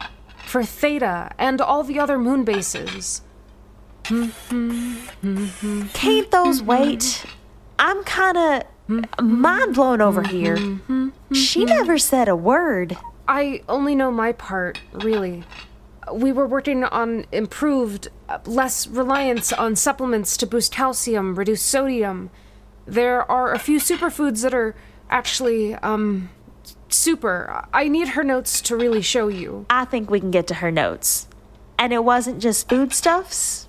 for 0.45 0.63
Theta 0.63 1.31
and 1.37 1.59
all 1.59 1.83
the 1.83 1.99
other 1.99 2.17
moon 2.17 2.45
bases. 2.45 3.21
Can't 5.93 6.31
those 6.31 6.63
wait? 6.63 7.25
I'm 7.77 8.03
kind 8.05 8.37
of 8.37 8.63
mind 9.21 9.75
blown 9.75 9.99
over 9.99 10.23
here. 10.23 10.57
She 11.33 11.65
never 11.65 11.97
said 11.97 12.29
a 12.29 12.35
word. 12.35 12.95
I 13.27 13.61
only 13.67 13.95
know 13.95 14.11
my 14.11 14.31
part, 14.31 14.81
really. 14.93 15.43
We 16.11 16.31
were 16.31 16.47
working 16.47 16.83
on 16.85 17.25
improved, 17.31 18.07
less 18.45 18.87
reliance 18.87 19.51
on 19.51 19.75
supplements 19.75 20.37
to 20.37 20.47
boost 20.47 20.71
calcium, 20.71 21.35
reduce 21.35 21.61
sodium. 21.61 22.29
There 22.85 23.29
are 23.29 23.51
a 23.51 23.59
few 23.59 23.79
superfoods 23.79 24.41
that 24.43 24.53
are 24.53 24.75
actually, 25.09 25.75
um, 25.75 26.29
super. 26.89 27.65
I 27.73 27.87
need 27.89 28.09
her 28.09 28.23
notes 28.23 28.61
to 28.61 28.77
really 28.77 29.01
show 29.01 29.27
you. 29.27 29.65
I 29.69 29.85
think 29.85 30.09
we 30.09 30.19
can 30.21 30.31
get 30.31 30.47
to 30.47 30.55
her 30.55 30.71
notes. 30.71 31.27
And 31.77 31.91
it 31.91 32.03
wasn't 32.03 32.41
just 32.41 32.69
foodstuffs, 32.69 33.67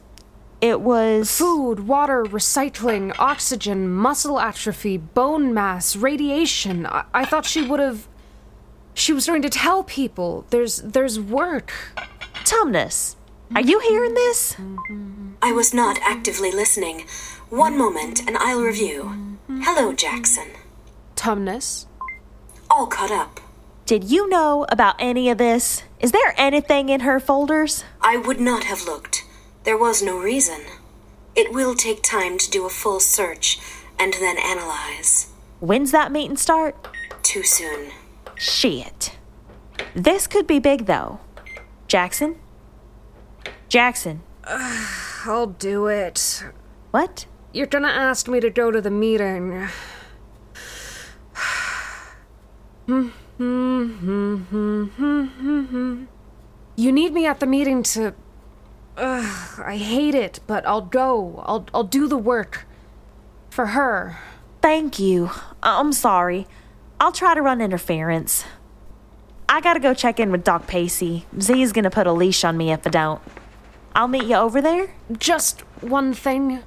it 0.60 0.80
was. 0.80 1.36
Food, 1.36 1.86
water, 1.86 2.24
recycling, 2.24 3.14
oxygen, 3.18 3.88
muscle 3.90 4.40
atrophy, 4.40 4.96
bone 4.96 5.54
mass, 5.54 5.94
radiation. 5.94 6.86
I, 6.86 7.04
I 7.14 7.24
thought 7.24 7.46
she 7.46 7.62
would 7.62 7.80
have. 7.80 8.08
She 8.98 9.12
was 9.12 9.28
going 9.28 9.42
to 9.42 9.48
tell 9.48 9.84
people. 9.84 10.44
There's 10.50 10.78
there's 10.78 11.20
work. 11.20 11.72
Tumnus, 12.42 13.14
are 13.54 13.60
you 13.60 13.78
hearing 13.78 14.14
this? 14.14 14.56
I 15.40 15.52
was 15.52 15.72
not 15.72 16.00
actively 16.02 16.50
listening. 16.50 17.06
One 17.48 17.78
moment 17.78 18.26
and 18.26 18.36
I'll 18.36 18.60
review. 18.60 19.38
Hello, 19.48 19.94
Jaxon. 19.94 20.48
Tumnus. 21.14 21.86
All 22.68 22.88
caught 22.88 23.12
up. 23.12 23.38
Did 23.86 24.02
you 24.10 24.28
know 24.28 24.66
about 24.68 24.96
any 24.98 25.30
of 25.30 25.38
this? 25.38 25.84
Is 26.00 26.10
there 26.10 26.34
anything 26.36 26.88
in 26.88 27.00
her 27.00 27.20
folders? 27.20 27.84
I 28.00 28.16
would 28.16 28.40
not 28.40 28.64
have 28.64 28.84
looked. 28.84 29.24
There 29.62 29.78
was 29.78 30.02
no 30.02 30.18
reason. 30.18 30.62
It 31.36 31.52
will 31.52 31.76
take 31.76 32.02
time 32.02 32.36
to 32.36 32.50
do 32.50 32.66
a 32.66 32.70
full 32.82 32.98
search 32.98 33.60
and 33.96 34.14
then 34.14 34.38
analyze. 34.38 35.28
When's 35.60 35.92
that 35.92 36.10
meeting 36.10 36.36
start? 36.36 36.74
Too 37.22 37.44
soon. 37.44 37.92
Shit. 38.38 39.16
This 39.94 40.26
could 40.26 40.46
be 40.46 40.58
big, 40.58 40.86
though. 40.86 41.20
Jaxon? 41.88 42.36
Jaxon. 43.68 44.20
I'll 44.44 45.48
do 45.48 45.86
it. 45.88 46.44
What? 46.90 47.26
You're 47.52 47.66
gonna 47.66 47.88
ask 47.88 48.28
me 48.28 48.40
to 48.40 48.50
go 48.50 48.70
to 48.70 48.80
the 48.80 48.90
meeting. 48.90 49.68
You 56.78 56.92
need 56.92 57.12
me 57.12 57.26
at 57.26 57.40
the 57.40 57.46
meeting 57.46 57.82
to. 57.84 58.14
Ugh, 58.96 59.62
I 59.64 59.76
hate 59.76 60.14
it, 60.14 60.40
but 60.46 60.66
I'll 60.66 60.82
go. 60.82 61.42
I'll 61.46 61.66
I'll 61.74 61.84
do 61.84 62.08
the 62.08 62.16
work. 62.16 62.66
For 63.50 63.66
her. 63.66 64.18
Thank 64.62 64.98
you. 64.98 65.30
I'm 65.62 65.92
sorry. 65.92 66.46
I'll 67.00 67.12
try 67.12 67.34
to 67.34 67.42
run 67.42 67.60
interference. 67.60 68.44
I 69.48 69.60
gotta 69.60 69.80
go 69.80 69.94
check 69.94 70.18
in 70.18 70.32
with 70.32 70.42
Doc 70.42 70.66
Pacey. 70.66 71.26
Z's 71.40 71.72
gonna 71.72 71.90
put 71.90 72.06
a 72.06 72.12
leash 72.12 72.44
on 72.44 72.56
me 72.56 72.72
if 72.72 72.86
I 72.86 72.90
don't. 72.90 73.22
I'll 73.94 74.08
meet 74.08 74.24
you 74.24 74.34
over 74.34 74.60
there. 74.60 74.94
Just 75.16 75.60
one 75.80 76.12
thing. 76.12 76.62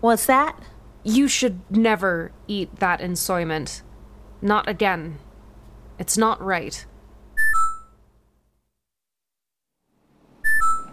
What's 0.00 0.26
that? 0.26 0.58
You 1.04 1.26
should 1.26 1.60
never 1.70 2.32
eat 2.46 2.76
that 2.76 3.00
ensoyment. 3.00 3.82
Not 4.42 4.68
again. 4.68 5.18
It's 5.98 6.18
not 6.18 6.40
right. 6.42 6.84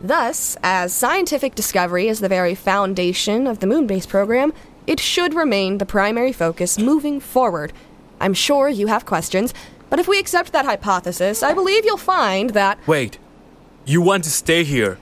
Thus, 0.02 0.58
as 0.64 0.94
scientific 0.94 1.56
discovery 1.56 2.08
is 2.08 2.20
the 2.20 2.30
very 2.30 2.56
foundation 2.56 3.46
of 3.48 3.60
the 3.60 3.68
Moonbase 3.68 4.08
program, 4.08 4.54
it 4.86 5.00
should 5.00 5.34
remain 5.34 5.78
the 5.78 5.86
primary 5.86 6.34
focus 6.34 6.78
moving 6.78 7.20
forward. 7.20 7.72
I'm 8.20 8.34
sure 8.34 8.70
you 8.70 8.88
have 8.88 9.06
questions, 9.06 9.54
but 9.90 10.00
if 10.00 10.08
we 10.08 10.20
accept 10.20 10.52
that 10.54 10.66
hypothesis, 10.66 11.44
I 11.44 11.54
believe 11.54 11.86
you'll 11.86 11.98
find 11.98 12.52
that. 12.52 12.80
Wait, 12.88 13.18
you 13.86 14.02
want 14.02 14.24
to 14.24 14.32
stay 14.32 14.64
here? 14.64 14.98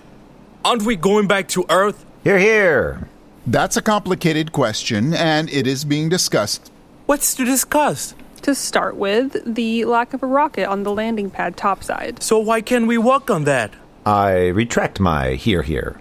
Aren't 0.65 0.83
we 0.83 0.95
going 0.95 1.27
back 1.27 1.47
to 1.49 1.65
Earth? 1.69 2.05
Here, 2.23 2.39
here. 2.39 3.07
That's 3.47 3.77
a 3.77 3.81
complicated 3.81 4.51
question, 4.51 5.13
and 5.13 5.49
it 5.49 5.65
is 5.65 5.85
being 5.85 6.09
discussed. 6.09 6.71
What's 7.05 7.33
to 7.35 7.45
discuss? 7.45 8.13
To 8.43 8.53
start 8.55 8.95
with, 8.95 9.55
the 9.55 9.85
lack 9.85 10.13
of 10.13 10.23
a 10.23 10.27
rocket 10.27 10.67
on 10.67 10.83
the 10.83 10.91
landing 10.91 11.29
pad 11.29 11.57
topside. 11.57 12.21
So 12.21 12.39
why 12.39 12.61
can't 12.61 12.87
we 12.87 12.97
walk 12.97 13.29
on 13.29 13.43
that? 13.45 13.73
I 14.05 14.47
retract 14.47 14.99
my 14.99 15.33
here, 15.33 15.61
here. 15.61 15.99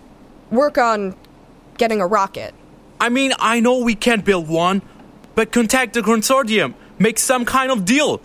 Work 0.51 0.79
on 0.79 1.15
getting 1.79 2.01
a 2.01 2.07
rocket. 2.07 2.55
I 3.01 3.09
mean, 3.09 3.33
I 3.39 3.61
know 3.61 3.79
we 3.79 3.95
can't 3.95 4.25
build 4.25 4.49
one, 4.49 4.83
but 5.35 5.53
contact 5.53 5.95
the 5.95 6.01
consortium, 6.01 6.75
make 7.01 7.19
some 7.19 7.45
kind 7.45 7.73
of 7.73 7.85
deal. 7.85 8.21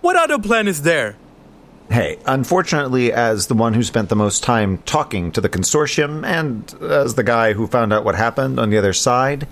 What 0.00 0.16
other 0.16 0.38
plan 0.38 0.66
is 0.68 0.82
there? 0.82 1.16
Hey, 1.90 2.18
unfortunately, 2.24 3.12
as 3.12 3.48
the 3.48 3.54
one 3.54 3.74
who 3.74 3.82
spent 3.82 4.08
the 4.08 4.16
most 4.16 4.44
time 4.44 4.78
talking 4.86 5.32
to 5.32 5.40
the 5.40 5.48
consortium, 5.48 6.24
and 6.24 6.72
as 6.80 7.16
the 7.16 7.24
guy 7.24 7.52
who 7.52 7.66
found 7.66 7.92
out 7.92 8.04
what 8.04 8.14
happened 8.14 8.60
on 8.60 8.70
the 8.70 8.78
other 8.78 8.92
side, 8.92 9.48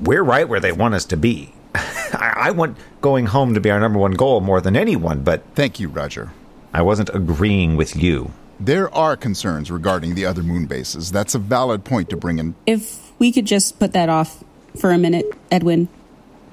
we're 0.00 0.22
right 0.22 0.48
where 0.48 0.60
they 0.60 0.70
want 0.70 0.94
us 0.94 1.04
to 1.06 1.16
be. 1.16 1.52
I, 1.74 2.34
I 2.36 2.50
want 2.52 2.78
going 3.00 3.26
home 3.26 3.54
to 3.54 3.60
be 3.60 3.70
our 3.70 3.80
number 3.80 3.98
one 3.98 4.12
goal 4.12 4.40
more 4.40 4.60
than 4.60 4.76
anyone, 4.76 5.22
but. 5.22 5.42
Thank 5.56 5.80
you, 5.80 5.88
Roger. 5.88 6.30
I 6.72 6.82
wasn't 6.82 7.10
agreeing 7.12 7.74
with 7.74 7.96
you. 7.96 8.32
There 8.60 8.92
are 8.94 9.16
concerns 9.16 9.70
regarding 9.70 10.14
the 10.14 10.26
other 10.26 10.44
moon 10.44 10.66
bases. 10.66 11.10
That's 11.10 11.34
a 11.34 11.38
valid 11.38 11.84
point 11.84 12.10
to 12.10 12.16
bring 12.16 12.38
in. 12.38 12.54
If 12.64 13.10
we 13.18 13.32
could 13.32 13.46
just 13.46 13.80
put 13.80 13.92
that 13.92 14.08
off 14.08 14.44
for 14.78 14.92
a 14.92 14.98
minute, 14.98 15.26
Edwin. 15.50 15.88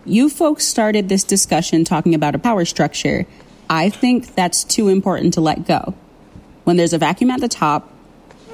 You 0.08 0.30
folks 0.30 0.66
started 0.66 1.10
this 1.10 1.26
discussion 1.26 1.84
talking 1.84 2.16
about 2.16 2.34
a 2.34 2.40
power 2.40 2.64
structure. 2.64 3.26
I 3.70 3.90
think 3.90 4.36
that's 4.36 4.64
too 4.64 4.88
important 4.88 5.34
to 5.34 5.42
let 5.42 5.68
go. 5.68 5.94
When 6.64 6.78
there's 6.78 6.94
a 6.94 6.98
vacuum 6.98 7.30
at 7.30 7.42
the 7.42 7.50
top, 7.50 7.92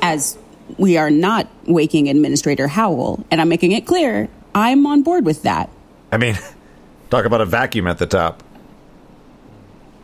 as 0.02 0.36
we 0.78 0.98
are 0.98 1.12
not 1.12 1.48
waking 1.68 2.10
Administrator 2.10 2.68
Howell, 2.68 3.24
and 3.30 3.40
I'm 3.40 3.50
making 3.50 3.72
it 3.72 3.86
clear, 3.86 4.30
I'm 4.56 4.86
on 4.88 5.04
board 5.04 5.26
with 5.26 5.44
that. 5.44 5.70
I 6.12 6.18
mean, 6.18 6.38
talk 7.12 7.26
about 7.26 7.42
a 7.42 7.46
vacuum 7.46 7.86
at 7.86 8.00
the 8.00 8.08
top. 8.08 8.42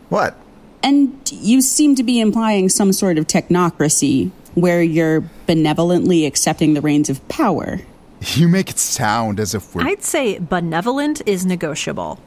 What? 0.09 0.37
And 0.83 1.19
you 1.31 1.63
seem 1.63 1.95
to 1.95 2.03
be 2.03 2.19
implying 2.19 2.69
some 2.69 2.93
sort 2.93 3.17
of 3.17 3.25
technocracy 3.25 4.29
where 4.53 4.83
you're 4.83 5.23
benevolently 5.47 6.27
accepting 6.27 6.75
the 6.75 6.81
reins 6.81 7.09
of 7.09 7.27
power. 7.27 7.79
You 8.21 8.47
make 8.47 8.69
it 8.69 8.79
sound 8.79 9.39
as 9.39 9.55
if 9.55 9.73
we're. 9.73 9.88
I'd 9.88 10.03
say 10.03 10.39
benevolent 10.39 11.21
is 11.25 11.45
negotiable. 11.45 12.19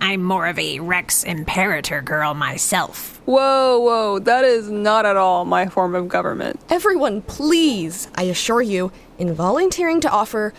I'm 0.00 0.22
more 0.22 0.46
of 0.46 0.58
a 0.58 0.78
Rex 0.78 1.24
Imperator 1.24 2.00
girl 2.00 2.32
myself. 2.32 3.20
Whoa, 3.24 3.78
whoa, 3.80 4.18
that 4.20 4.44
is 4.44 4.70
not 4.70 5.04
at 5.04 5.16
all 5.16 5.44
my 5.44 5.66
form 5.66 5.94
of 5.94 6.08
government. 6.08 6.60
Everyone, 6.70 7.20
please, 7.22 8.08
I 8.14 8.24
assure 8.24 8.62
you, 8.62 8.92
in 9.18 9.34
volunteering 9.34 10.00
to 10.02 10.10
offer 10.10 10.54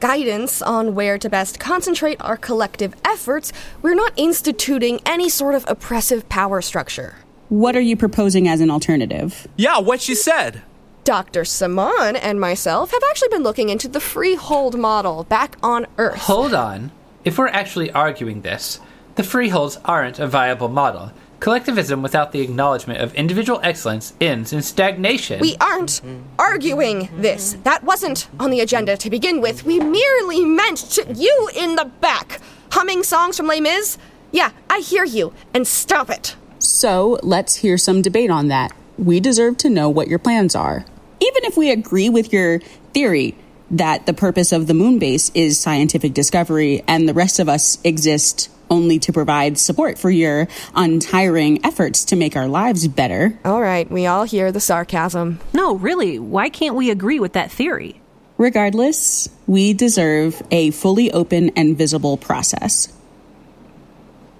guidance 0.00 0.60
on 0.60 0.94
where 0.94 1.18
to 1.18 1.30
best 1.30 1.58
concentrate 1.58 2.20
our 2.20 2.36
collective 2.36 2.94
efforts, 3.04 3.52
we're 3.80 3.94
not 3.94 4.12
instituting 4.16 5.00
any 5.06 5.28
sort 5.30 5.54
of 5.54 5.64
oppressive 5.66 6.28
power 6.28 6.60
structure. 6.60 7.16
What 7.48 7.76
are 7.76 7.80
you 7.80 7.96
proposing 7.96 8.46
as 8.48 8.60
an 8.60 8.70
alternative? 8.70 9.48
Yeah, 9.56 9.78
what 9.78 10.02
she 10.02 10.14
said. 10.14 10.62
Dr. 11.04 11.42
Semaan 11.42 12.18
and 12.20 12.40
myself 12.40 12.90
have 12.90 13.02
actually 13.10 13.28
been 13.28 13.42
looking 13.42 13.68
into 13.68 13.88
the 13.88 14.00
freehold 14.00 14.78
model 14.78 15.24
back 15.24 15.56
on 15.62 15.86
Earth. 15.98 16.20
Hold 16.20 16.54
on. 16.54 16.92
If 17.24 17.36
we're 17.36 17.48
actually 17.48 17.90
arguing 17.90 18.40
this, 18.40 18.80
the 19.16 19.22
freeholds 19.22 19.78
aren't 19.84 20.18
a 20.18 20.26
viable 20.26 20.68
model. 20.68 21.12
Collectivism 21.40 22.00
without 22.00 22.32
the 22.32 22.40
acknowledgement 22.40 23.02
of 23.02 23.14
individual 23.14 23.60
excellence 23.62 24.14
ends 24.18 24.52
in 24.54 24.62
stagnation. 24.62 25.40
We 25.40 25.56
aren't 25.60 26.00
arguing 26.38 27.10
this. 27.18 27.58
That 27.64 27.84
wasn't 27.84 28.28
on 28.40 28.50
the 28.50 28.60
agenda 28.60 28.96
to 28.96 29.10
begin 29.10 29.42
with. 29.42 29.64
We 29.64 29.78
merely 29.78 30.42
meant 30.42 30.78
to. 30.92 31.12
You 31.12 31.50
in 31.54 31.76
the 31.76 31.84
back, 32.00 32.40
humming 32.70 33.02
songs 33.02 33.36
from 33.36 33.46
Les 33.46 33.60
Mis? 33.60 33.98
Yeah, 34.32 34.52
I 34.70 34.78
hear 34.78 35.04
you. 35.04 35.34
And 35.52 35.66
stop 35.66 36.08
it. 36.08 36.34
So 36.58 37.18
let's 37.22 37.56
hear 37.56 37.76
some 37.76 38.00
debate 38.00 38.30
on 38.30 38.48
that. 38.48 38.72
We 38.96 39.20
deserve 39.20 39.58
to 39.58 39.68
know 39.68 39.90
what 39.90 40.08
your 40.08 40.18
plans 40.18 40.54
are. 40.54 40.86
Even 41.24 41.44
if 41.46 41.56
we 41.56 41.70
agree 41.70 42.10
with 42.10 42.34
your 42.34 42.58
theory 42.92 43.34
that 43.70 44.04
the 44.04 44.12
purpose 44.12 44.52
of 44.52 44.66
the 44.66 44.74
moon 44.74 44.98
base 44.98 45.30
is 45.34 45.58
scientific 45.58 46.12
discovery 46.12 46.84
and 46.86 47.08
the 47.08 47.14
rest 47.14 47.38
of 47.38 47.48
us 47.48 47.78
exist 47.82 48.50
only 48.68 48.98
to 48.98 49.12
provide 49.12 49.56
support 49.56 49.98
for 49.98 50.10
your 50.10 50.48
untiring 50.74 51.64
efforts 51.64 52.04
to 52.06 52.16
make 52.16 52.36
our 52.36 52.46
lives 52.46 52.86
better. 52.88 53.38
All 53.42 53.62
right, 53.62 53.90
we 53.90 54.04
all 54.04 54.24
hear 54.24 54.52
the 54.52 54.60
sarcasm. 54.60 55.40
No, 55.54 55.76
really, 55.76 56.18
why 56.18 56.50
can't 56.50 56.74
we 56.74 56.90
agree 56.90 57.20
with 57.20 57.32
that 57.32 57.50
theory? 57.50 58.00
Regardless, 58.36 59.30
we 59.46 59.72
deserve 59.72 60.42
a 60.50 60.72
fully 60.72 61.10
open 61.10 61.50
and 61.56 61.78
visible 61.78 62.18
process. 62.18 62.92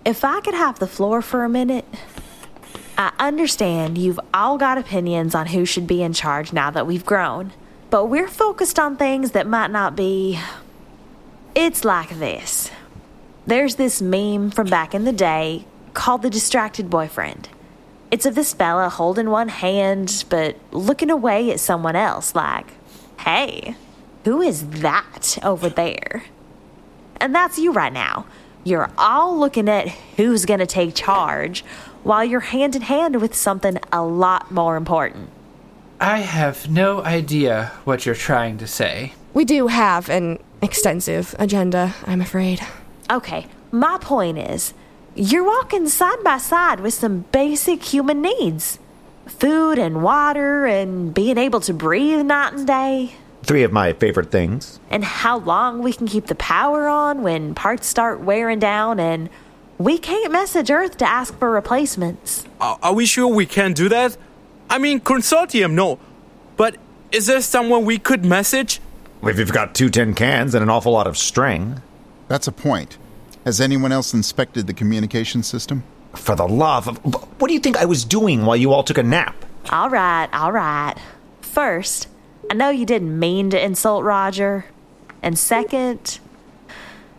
If 0.04 0.22
I 0.22 0.42
could 0.42 0.54
have 0.54 0.78
the 0.78 0.86
floor 0.86 1.22
for 1.22 1.44
a 1.44 1.48
minute. 1.48 1.86
I 2.96 3.12
understand 3.18 3.98
you've 3.98 4.20
all 4.32 4.56
got 4.56 4.78
opinions 4.78 5.34
on 5.34 5.48
who 5.48 5.64
should 5.64 5.86
be 5.86 6.02
in 6.02 6.12
charge 6.12 6.52
now 6.52 6.70
that 6.70 6.86
we've 6.86 7.04
grown, 7.04 7.52
but 7.90 8.06
we're 8.06 8.28
focused 8.28 8.78
on 8.78 8.96
things 8.96 9.32
that 9.32 9.46
might 9.46 9.70
not 9.70 9.96
be. 9.96 10.38
It's 11.54 11.84
like 11.84 12.18
this 12.18 12.70
there's 13.46 13.74
this 13.74 14.00
meme 14.00 14.50
from 14.50 14.68
back 14.68 14.94
in 14.94 15.04
the 15.04 15.12
day 15.12 15.66
called 15.92 16.22
The 16.22 16.30
Distracted 16.30 16.88
Boyfriend. 16.88 17.48
It's 18.10 18.26
of 18.26 18.34
this 18.34 18.54
fella 18.54 18.88
holding 18.88 19.28
one 19.28 19.48
hand 19.48 20.24
but 20.28 20.56
looking 20.70 21.10
away 21.10 21.50
at 21.50 21.60
someone 21.60 21.96
else, 21.96 22.34
like, 22.34 22.72
hey, 23.20 23.74
who 24.24 24.40
is 24.40 24.68
that 24.68 25.36
over 25.42 25.68
there? 25.68 26.24
And 27.20 27.34
that's 27.34 27.58
you 27.58 27.72
right 27.72 27.92
now. 27.92 28.26
You're 28.62 28.90
all 28.96 29.38
looking 29.38 29.68
at 29.68 29.88
who's 30.16 30.46
going 30.46 30.60
to 30.60 30.66
take 30.66 30.94
charge 30.94 31.64
while 32.04 32.24
you're 32.24 32.40
hand 32.40 32.76
in 32.76 32.82
hand 32.82 33.20
with 33.20 33.34
something 33.34 33.78
a 33.90 34.02
lot 34.04 34.50
more 34.50 34.76
important. 34.76 35.30
I 36.00 36.18
have 36.18 36.70
no 36.70 37.02
idea 37.02 37.72
what 37.84 38.06
you're 38.06 38.14
trying 38.14 38.58
to 38.58 38.66
say. 38.66 39.14
We 39.32 39.44
do 39.44 39.66
have 39.66 40.08
an 40.08 40.38
extensive 40.62 41.34
agenda, 41.38 41.94
I'm 42.06 42.20
afraid. 42.20 42.60
Okay, 43.10 43.46
my 43.72 43.98
point 44.00 44.38
is 44.38 44.74
you're 45.14 45.44
walking 45.44 45.88
side 45.88 46.22
by 46.22 46.38
side 46.38 46.80
with 46.80 46.94
some 46.94 47.24
basic 47.32 47.82
human 47.82 48.20
needs 48.20 48.78
food 49.26 49.78
and 49.78 50.02
water 50.02 50.66
and 50.66 51.14
being 51.14 51.38
able 51.38 51.60
to 51.60 51.72
breathe 51.72 52.26
night 52.26 52.52
and 52.52 52.66
day. 52.66 53.14
Three 53.42 53.62
of 53.62 53.72
my 53.72 53.92
favorite 53.94 54.30
things. 54.30 54.80
And 54.90 55.04
how 55.04 55.38
long 55.38 55.82
we 55.82 55.92
can 55.92 56.06
keep 56.06 56.26
the 56.26 56.34
power 56.34 56.88
on 56.88 57.22
when 57.22 57.54
parts 57.54 57.86
start 57.86 58.20
wearing 58.20 58.58
down 58.58 59.00
and 59.00 59.28
we 59.78 59.98
can't 59.98 60.32
message 60.32 60.70
Earth 60.70 60.96
to 60.98 61.08
ask 61.08 61.36
for 61.38 61.50
replacements. 61.50 62.44
Are, 62.60 62.78
are 62.82 62.94
we 62.94 63.06
sure 63.06 63.26
we 63.26 63.46
can't 63.46 63.76
do 63.76 63.88
that? 63.88 64.16
I 64.70 64.78
mean, 64.78 65.00
consortium, 65.00 65.72
no. 65.72 65.98
But 66.56 66.76
is 67.12 67.26
there 67.26 67.40
someone 67.40 67.84
we 67.84 67.98
could 67.98 68.24
message? 68.24 68.80
If 69.22 69.38
you've 69.38 69.52
got 69.52 69.74
two 69.74 69.88
tin 69.88 70.14
cans 70.14 70.54
and 70.54 70.62
an 70.62 70.70
awful 70.70 70.92
lot 70.92 71.06
of 71.06 71.16
string. 71.16 71.80
That's 72.28 72.46
a 72.46 72.52
point. 72.52 72.98
Has 73.44 73.60
anyone 73.60 73.92
else 73.92 74.14
inspected 74.14 74.66
the 74.66 74.74
communication 74.74 75.42
system? 75.42 75.84
For 76.14 76.34
the 76.34 76.46
love 76.46 76.88
of. 76.88 76.98
What 77.40 77.48
do 77.48 77.54
you 77.54 77.60
think 77.60 77.76
I 77.76 77.84
was 77.84 78.04
doing 78.04 78.44
while 78.44 78.56
you 78.56 78.72
all 78.72 78.84
took 78.84 78.98
a 78.98 79.02
nap? 79.02 79.44
All 79.70 79.90
right, 79.90 80.28
all 80.32 80.52
right. 80.52 80.94
First, 81.40 82.08
I 82.50 82.54
know 82.54 82.70
you 82.70 82.86
didn't 82.86 83.18
mean 83.18 83.50
to 83.50 83.62
insult 83.62 84.04
Roger. 84.04 84.66
And 85.22 85.38
second, 85.38 86.20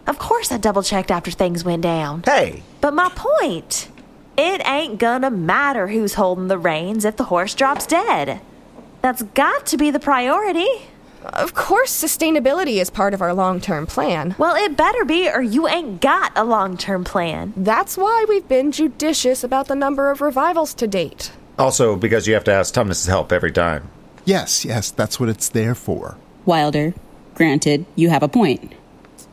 of 0.08 0.20
course 0.20 0.52
I 0.52 0.58
double 0.58 0.84
checked 0.84 1.12
after 1.12 1.32
things 1.32 1.64
went 1.64 1.82
down. 1.82 2.24
Hey! 2.26 2.64
But 2.82 2.94
my 2.94 3.10
point 3.16 3.90
It 4.38 4.68
ain't 4.68 5.00
gonna 5.00 5.32
matter 5.32 5.88
who's 5.88 6.16
holding 6.16 6.48
the 6.50 6.58
reins 6.58 7.06
if 7.06 7.16
the 7.16 7.26
horse 7.26 7.56
drops 7.56 7.86
dead. 7.88 8.42
That's 9.02 9.24
got 9.24 9.66
to 9.68 9.78
be 9.78 9.92
the 9.92 10.00
priority. 10.00 10.68
Of 11.24 11.54
course, 11.56 11.92
sustainability 11.92 12.80
is 12.82 12.90
part 12.90 13.14
of 13.14 13.22
our 13.22 13.34
long 13.34 13.60
term 13.62 13.88
plan. 13.88 14.36
Well, 14.38 14.56
it 14.56 14.78
better 14.78 15.06
be, 15.06 15.30
or 15.30 15.42
you 15.42 15.68
ain't 15.68 16.02
got 16.02 16.32
a 16.36 16.44
long 16.44 16.78
term 16.78 17.04
plan. 17.04 17.54
That's 17.56 17.98
why 17.98 18.26
we've 18.28 18.48
been 18.48 18.72
judicious 18.72 19.44
about 19.44 19.68
the 19.68 19.76
number 19.76 20.12
of 20.12 20.22
revivals 20.22 20.74
to 20.76 20.88
date. 20.88 21.32
Also, 21.58 21.96
because 21.96 22.28
you 22.28 22.34
have 22.34 22.44
to 22.44 22.52
ask 22.54 22.74
Tumnus' 22.74 23.08
help 23.08 23.32
every 23.32 23.52
time. 23.52 23.90
Yes, 24.26 24.66
yes, 24.66 24.92
that's 24.92 25.20
what 25.20 25.30
it's 25.30 25.50
there 25.50 25.76
for. 25.76 26.18
Wilder, 26.46 26.94
granted, 27.36 27.86
you 27.96 28.10
have 28.10 28.24
a 28.24 28.28
point. 28.28 28.74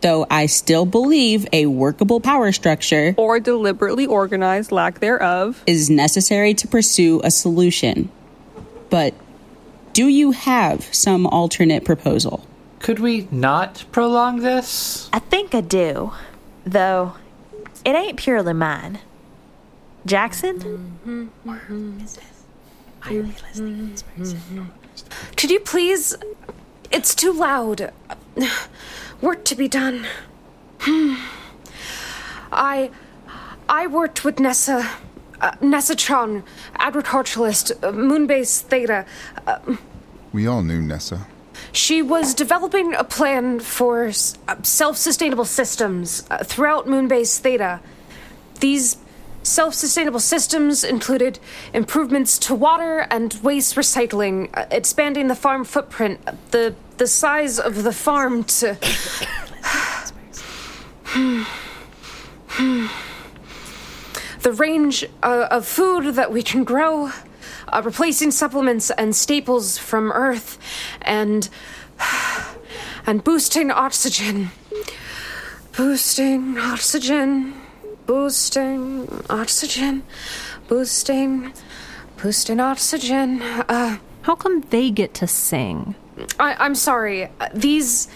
Though 0.02 0.26
I 0.28 0.46
still 0.46 0.84
believe 0.84 1.46
a 1.52 1.66
workable 1.66 2.20
power 2.20 2.50
structure 2.50 3.14
or 3.16 3.38
deliberately 3.38 4.04
organized 4.04 4.72
lack 4.72 4.98
thereof 4.98 5.62
is 5.66 5.88
necessary 5.88 6.54
to 6.54 6.68
pursue 6.68 7.20
a 7.22 7.30
solution. 7.30 8.10
But 8.90 9.14
do 9.92 10.08
you 10.08 10.32
have 10.32 10.92
some 10.92 11.26
alternate 11.26 11.84
proposal? 11.84 12.44
Could 12.80 12.98
we 12.98 13.28
not 13.30 13.84
prolong 13.92 14.40
this? 14.40 15.08
I 15.12 15.20
think 15.20 15.54
I 15.54 15.60
do. 15.60 16.12
Though, 16.66 17.14
it 17.84 17.94
ain't 17.94 18.16
purely 18.16 18.54
mine. 18.54 18.98
Jaxon? 20.06 20.90
Could 25.36 25.50
you 25.50 25.60
please? 25.60 26.16
It's 26.90 27.14
too 27.14 27.32
loud. 27.32 27.92
Work 29.22 29.44
to 29.46 29.54
be 29.54 29.68
done. 29.68 30.06
I. 32.52 32.90
I 33.68 33.86
worked 33.86 34.24
with 34.24 34.38
Nessa. 34.40 34.86
Uh, 35.40 35.52
Nessa 35.60 35.96
Tron, 35.96 36.42
agriculturalist, 36.78 37.72
uh, 37.82 37.90
Moonbase 37.92 38.60
Theta. 38.62 39.04
Uh, 39.46 39.58
We 40.32 40.46
all 40.46 40.62
knew 40.62 40.80
Nessa. 40.80 41.26
she 41.72 42.00
was 42.02 42.32
developing 42.34 42.94
a 42.94 43.02
plan 43.04 43.58
for 43.60 44.04
s- 44.06 44.34
uh, 44.46 44.56
self 44.62 44.96
sustainable 44.96 45.44
systems 45.44 46.24
uh, 46.30 46.44
throughout 46.44 46.86
Moonbase 46.86 47.38
Theta. 47.40 47.80
These 48.60 48.98
self 49.42 49.74
sustainable 49.74 50.20
systems 50.20 50.84
included 50.84 51.38
improvements 51.72 52.38
to 52.40 52.54
water 52.54 53.06
and 53.10 53.34
waste 53.42 53.74
recycling, 53.74 54.48
uh, 54.56 54.66
expanding 54.70 55.26
the 55.28 55.34
farm 55.36 55.64
footprint, 55.64 56.20
the, 56.52 56.74
the 57.02 57.08
size 57.08 57.58
of 57.58 57.82
the 57.82 57.92
farm 57.92 58.44
to. 58.44 58.78
the 64.42 64.52
range 64.52 65.04
uh, 65.20 65.48
of 65.50 65.66
food 65.66 66.14
that 66.14 66.30
we 66.30 66.44
can 66.44 66.62
grow, 66.62 67.10
uh, 67.66 67.82
replacing 67.84 68.30
supplements 68.30 68.92
and 68.92 69.16
staples 69.16 69.78
from 69.78 70.12
Earth, 70.12 70.60
and 71.02 71.48
and 73.04 73.24
boosting 73.24 73.72
oxygen, 73.72 74.52
boosting 75.76 76.56
oxygen, 76.56 77.52
boosting 78.06 79.08
oxygen, 79.28 80.04
boosting, 80.68 81.52
boosting 82.16 82.60
oxygen. 82.60 83.42
Uh, 83.42 83.98
How 84.22 84.36
come 84.36 84.60
they 84.70 84.92
get 84.92 85.14
to 85.14 85.26
sing? 85.26 85.96
I, 86.38 86.54
I'm 86.58 86.74
sorry. 86.74 87.28
These, 87.54 88.08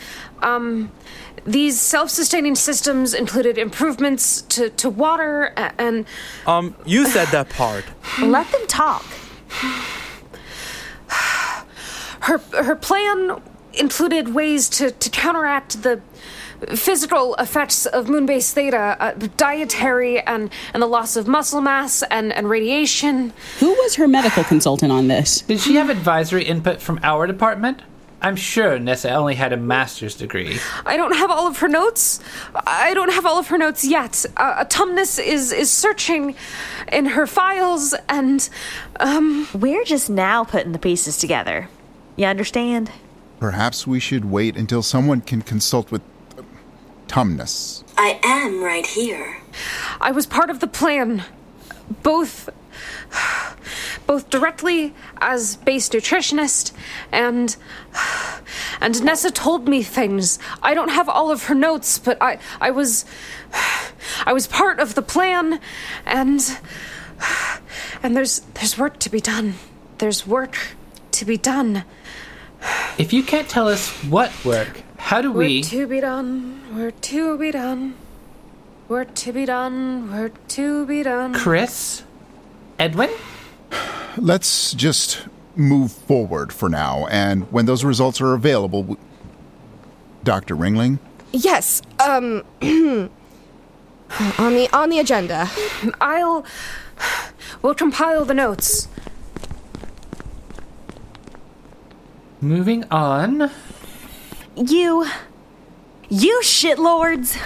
um, 0.43 0.91
these 1.45 1.81
self-sustaining 1.81 2.55
systems 2.57 3.15
included 3.15 3.57
improvements 3.59 4.43
to, 4.43 4.71
to 4.71 4.91
water 4.91 5.53
a- 5.57 5.73
and 5.81 6.05
Um, 6.47 6.75
you 6.85 7.07
said 7.07 7.29
that 7.29 7.49
part. 7.51 7.85
Let 8.21 8.51
them 8.53 8.67
talk. 8.67 9.05
her 11.09 12.39
her 12.63 12.75
plan 12.77 13.41
included 13.75 14.35
ways 14.35 14.69
to, 14.71 14.91
to 14.91 15.11
counteract 15.11 15.83
the 15.83 16.01
physical 16.75 17.35
effects 17.37 17.87
of 17.87 18.07
moonbase 18.07 18.53
theta, 18.53 18.97
uh, 19.01 19.12
dietary 19.37 20.21
and, 20.21 20.51
and 20.73 20.83
the 20.83 20.87
loss 20.87 21.16
of 21.16 21.27
muscle 21.27 21.61
mass 21.61 22.03
and, 22.11 22.33
and 22.33 22.49
radiation. 22.49 23.33
Who 23.61 23.71
was 23.71 23.97
her 23.97 24.09
medical 24.09 24.45
consultant 24.45 24.92
on 24.92 25.09
this? 25.09 25.42
Did 25.42 25.61
she 25.61 25.75
have 25.75 25.90
advisory 25.90 26.45
input 26.45 26.81
from 26.81 27.01
our 27.03 27.27
department? 27.27 27.83
I'm 28.23 28.37
sure 28.37 28.79
Nessa 28.79 29.12
only 29.12 29.35
had 29.35 29.53
a 29.53 29.57
master's 29.57 30.16
degree. 30.16 30.59
I 30.87 30.97
don't 30.97 31.14
have 31.14 31.31
all 31.31 31.47
of 31.47 31.59
her 31.59 31.69
notes. 31.69 32.19
I 32.66 32.95
don't 32.95 33.12
have 33.12 33.27
all 33.27 33.38
of 33.38 33.49
her 33.49 33.59
notes 33.59 33.85
yet. 33.85 34.25
Uh, 34.37 34.64
Tumnus 34.64 35.23
is 35.23 35.53
is 35.53 35.71
searching 35.71 36.35
in 36.90 37.07
her 37.07 37.27
files, 37.27 37.95
and 38.09 38.49
um, 39.01 39.47
We're 39.55 39.85
just 39.85 40.09
now 40.09 40.45
putting 40.45 40.73
the 40.73 40.79
pieces 40.79 41.19
together. 41.19 41.69
You 42.16 42.27
understand? 42.27 42.90
Perhaps 43.38 43.87
we 43.87 44.01
should 44.01 44.25
wait 44.25 44.57
until 44.57 44.83
someone 44.83 45.21
can 45.21 45.42
consult 45.42 45.92
with 45.92 46.01
Tumnus. 47.09 47.83
I 47.97 48.21
am 48.23 48.62
right 48.62 48.87
here. 48.87 49.38
I 50.01 50.11
was 50.11 50.27
part 50.27 50.51
of 50.51 50.61
the 50.61 50.66
plan, 50.66 51.25
both 52.03 52.49
both 54.07 54.31
directly 54.31 54.95
as 55.19 55.57
base 55.57 55.88
nutritionist 55.88 56.73
and 57.11 57.57
and 58.81 59.03
Nessa 59.03 59.31
told 59.31 59.69
me 59.69 59.83
things. 59.83 60.38
I 60.62 60.75
don't 60.75 60.90
have 60.90 61.09
all 61.09 61.31
of 61.31 61.45
her 61.45 61.55
notes, 61.55 61.99
but 61.99 62.19
I 62.21 62.38
I 62.61 62.71
was 62.71 63.05
I 64.25 64.33
was 64.33 64.47
part 64.47 64.81
of 64.81 64.95
the 64.95 65.03
plan 65.03 65.61
and 66.05 66.59
and 68.03 68.16
there's 68.16 68.40
there's 68.55 68.79
work 68.79 68.99
to 69.01 69.11
be 69.11 69.21
done. 69.21 69.55
There's 69.99 70.27
work 70.27 70.57
to 71.12 71.25
be 71.25 71.37
done. 71.37 71.85
If 72.99 73.12
you 73.12 73.23
can't 73.23 73.49
tell 73.49 73.69
us 73.69 73.90
what 74.05 74.33
work, 74.45 74.83
how 75.07 75.23
do 75.23 75.31
we. 75.31 75.61
We're 75.61 75.62
to 75.62 75.87
be 75.87 76.01
done. 76.01 76.75
We're 76.75 76.90
to 76.90 77.38
be 77.38 77.53
done. 77.53 77.95
We're 78.88 79.05
to 79.05 79.33
be 79.33 79.45
done. 79.45 80.11
We're 80.11 80.31
to 80.31 80.85
be 80.85 81.05
done. 81.05 81.33
Chris? 81.33 82.03
Edwin? 82.81 83.11
Let's 84.16 84.73
just 84.75 85.29
move 85.55 85.92
forward 85.92 86.53
for 86.53 86.69
now, 86.69 87.07
and 87.07 87.45
when 87.53 87.66
those 87.66 87.85
results 87.85 88.21
are 88.21 88.35
available, 88.35 88.83
w- 88.83 89.01
Dr. 90.25 90.57
Ringling? 90.57 90.99
Yes, 91.33 91.83
um. 92.05 92.42
on 92.62 94.55
the 94.55 94.69
on 94.73 94.90
the 94.90 94.99
agenda. 94.99 95.49
I'll. 96.01 96.45
We'll 97.62 97.77
compile 97.77 98.25
the 98.25 98.35
notes. 98.35 98.88
Moving 102.40 102.85
on. 102.90 103.53
You. 104.57 105.07
You 106.09 106.40
shitlords! 106.42 107.37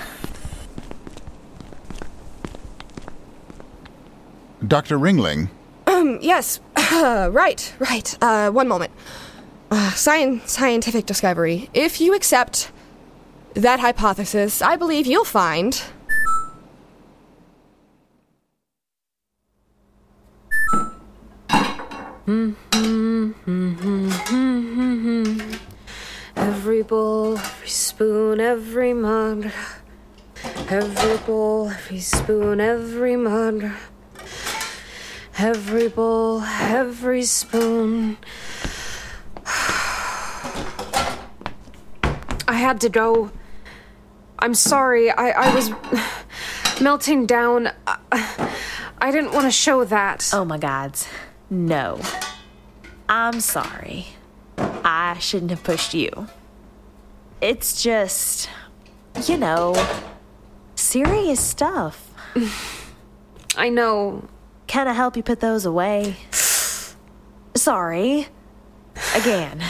Dr. 4.66 4.98
Ringling? 4.98 5.48
Um, 5.86 6.18
yes. 6.20 6.60
right, 6.92 7.74
right. 7.80 8.22
Uh, 8.22 8.50
one 8.50 8.68
moment. 8.68 8.92
Uh, 9.72 9.90
scien- 9.94 10.46
scientific 10.46 11.06
discovery. 11.06 11.68
If 11.74 12.00
you 12.00 12.14
accept 12.14 12.70
that 13.54 13.80
hypothesis, 13.80 14.62
I 14.62 14.76
believe 14.76 15.06
you'll 15.06 15.24
find. 15.24 15.82
Every 22.28 22.54
bowl, 26.90 27.38
every 27.38 27.68
spoon, 27.68 28.40
every 28.40 28.92
mug. 28.92 29.48
Every 30.68 31.18
bowl, 31.18 31.68
every 31.68 32.00
spoon, 32.00 32.60
every 32.60 33.14
mug. 33.14 33.64
Every 35.38 35.86
bowl, 35.86 36.42
every 36.42 37.22
spoon. 37.22 38.18
I 42.48 42.54
had 42.54 42.80
to 42.80 42.88
go. 42.88 43.30
I'm 44.40 44.54
sorry. 44.54 45.12
I, 45.12 45.30
I 45.30 45.54
was 45.54 45.70
melting 46.82 47.24
down. 47.24 47.70
I, 47.86 47.98
I 48.98 49.12
didn't 49.12 49.32
want 49.32 49.44
to 49.44 49.52
show 49.52 49.84
that. 49.84 50.28
Oh 50.32 50.44
my 50.44 50.58
gods. 50.58 51.06
No. 51.48 52.00
I'm 53.08 53.38
sorry. 53.38 54.08
I 54.58 55.16
shouldn't 55.20 55.52
have 55.52 55.62
pushed 55.62 55.94
you. 55.94 56.26
It's 57.40 57.82
just, 57.82 58.50
you 59.24 59.38
know, 59.38 59.74
serious 60.74 61.40
stuff. 61.40 62.12
I 63.56 63.70
know. 63.70 64.28
Can 64.66 64.86
I 64.86 64.92
help 64.92 65.16
you 65.16 65.22
put 65.22 65.40
those 65.40 65.64
away? 65.64 66.16
Sorry. 67.54 68.28
Again. 69.14 69.62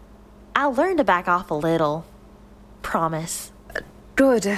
I'll 0.56 0.72
learn 0.72 0.98
to 0.98 1.04
back 1.04 1.26
off 1.26 1.50
a 1.50 1.54
little. 1.54 2.06
Promise. 2.82 3.50
Good. 4.14 4.56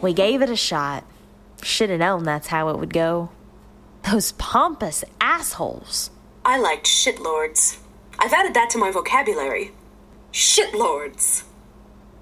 We 0.00 0.14
gave 0.14 0.40
it 0.40 0.48
a 0.48 0.56
shot. 0.56 1.04
Should 1.62 1.90
have 1.90 2.00
known 2.00 2.24
that's 2.24 2.48
how 2.48 2.70
it 2.70 2.78
would 2.78 2.94
go. 2.94 3.30
Those 4.10 4.32
pompous 4.32 5.04
assholes. 5.20 6.10
I 6.42 6.58
liked 6.58 6.86
shitlords. 6.86 7.76
I've 8.18 8.32
added 8.32 8.54
that 8.54 8.70
to 8.70 8.78
my 8.78 8.90
vocabulary. 8.90 9.72
Shitlords. 10.32 11.44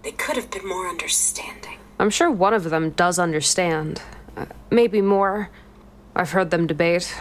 They 0.03 0.13
could 0.13 0.37
have 0.37 0.51
been 0.51 0.67
more 0.67 0.89
understanding. 0.89 1.79
I'm 1.99 2.11
sure 2.11 2.31
one 2.31 2.55
of 2.55 2.65
them 2.65 2.91
does 2.91 3.19
understand. 3.19 4.01
Uh, 4.37 4.47
maybe 4.71 5.01
more. 5.01 5.51
I've 6.15 6.31
heard 6.31 6.51
them 6.51 6.67
debate. 6.67 7.15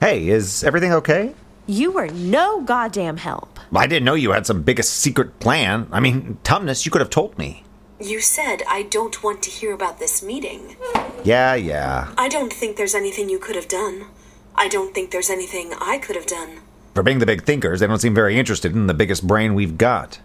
Hey, 0.00 0.28
is 0.28 0.62
everything 0.64 0.92
okay? 0.92 1.34
You 1.66 1.92
were 1.92 2.08
no 2.08 2.60
goddamn 2.62 3.16
help. 3.16 3.58
I 3.74 3.86
didn't 3.86 4.04
know 4.04 4.14
you 4.14 4.32
had 4.32 4.46
some 4.46 4.62
biggest 4.62 4.94
secret 4.94 5.40
plan. 5.40 5.88
I 5.90 5.98
mean, 5.98 6.38
Tumnus, 6.44 6.84
you 6.84 6.92
could 6.92 7.00
have 7.00 7.10
told 7.10 7.38
me. 7.38 7.64
You 8.00 8.20
said 8.20 8.62
I 8.68 8.82
don't 8.82 9.22
want 9.22 9.42
to 9.44 9.50
hear 9.50 9.72
about 9.72 9.98
this 9.98 10.22
meeting. 10.22 10.76
Yeah, 11.24 11.54
yeah. 11.54 12.12
I 12.18 12.28
don't 12.28 12.52
think 12.52 12.76
there's 12.76 12.94
anything 12.94 13.28
you 13.30 13.38
could 13.38 13.56
have 13.56 13.68
done. 13.68 14.06
I 14.54 14.68
don't 14.68 14.94
think 14.94 15.10
there's 15.10 15.30
anything 15.30 15.72
I 15.80 15.98
could 15.98 16.16
have 16.16 16.26
done. 16.26 16.60
For 16.94 17.02
being 17.02 17.18
the 17.18 17.26
big 17.26 17.44
thinkers, 17.44 17.80
they 17.80 17.86
don't 17.86 17.98
seem 17.98 18.14
very 18.14 18.38
interested 18.38 18.72
in 18.74 18.86
the 18.86 18.94
biggest 18.94 19.26
brain 19.26 19.54
we've 19.54 19.78
got. 19.78 20.20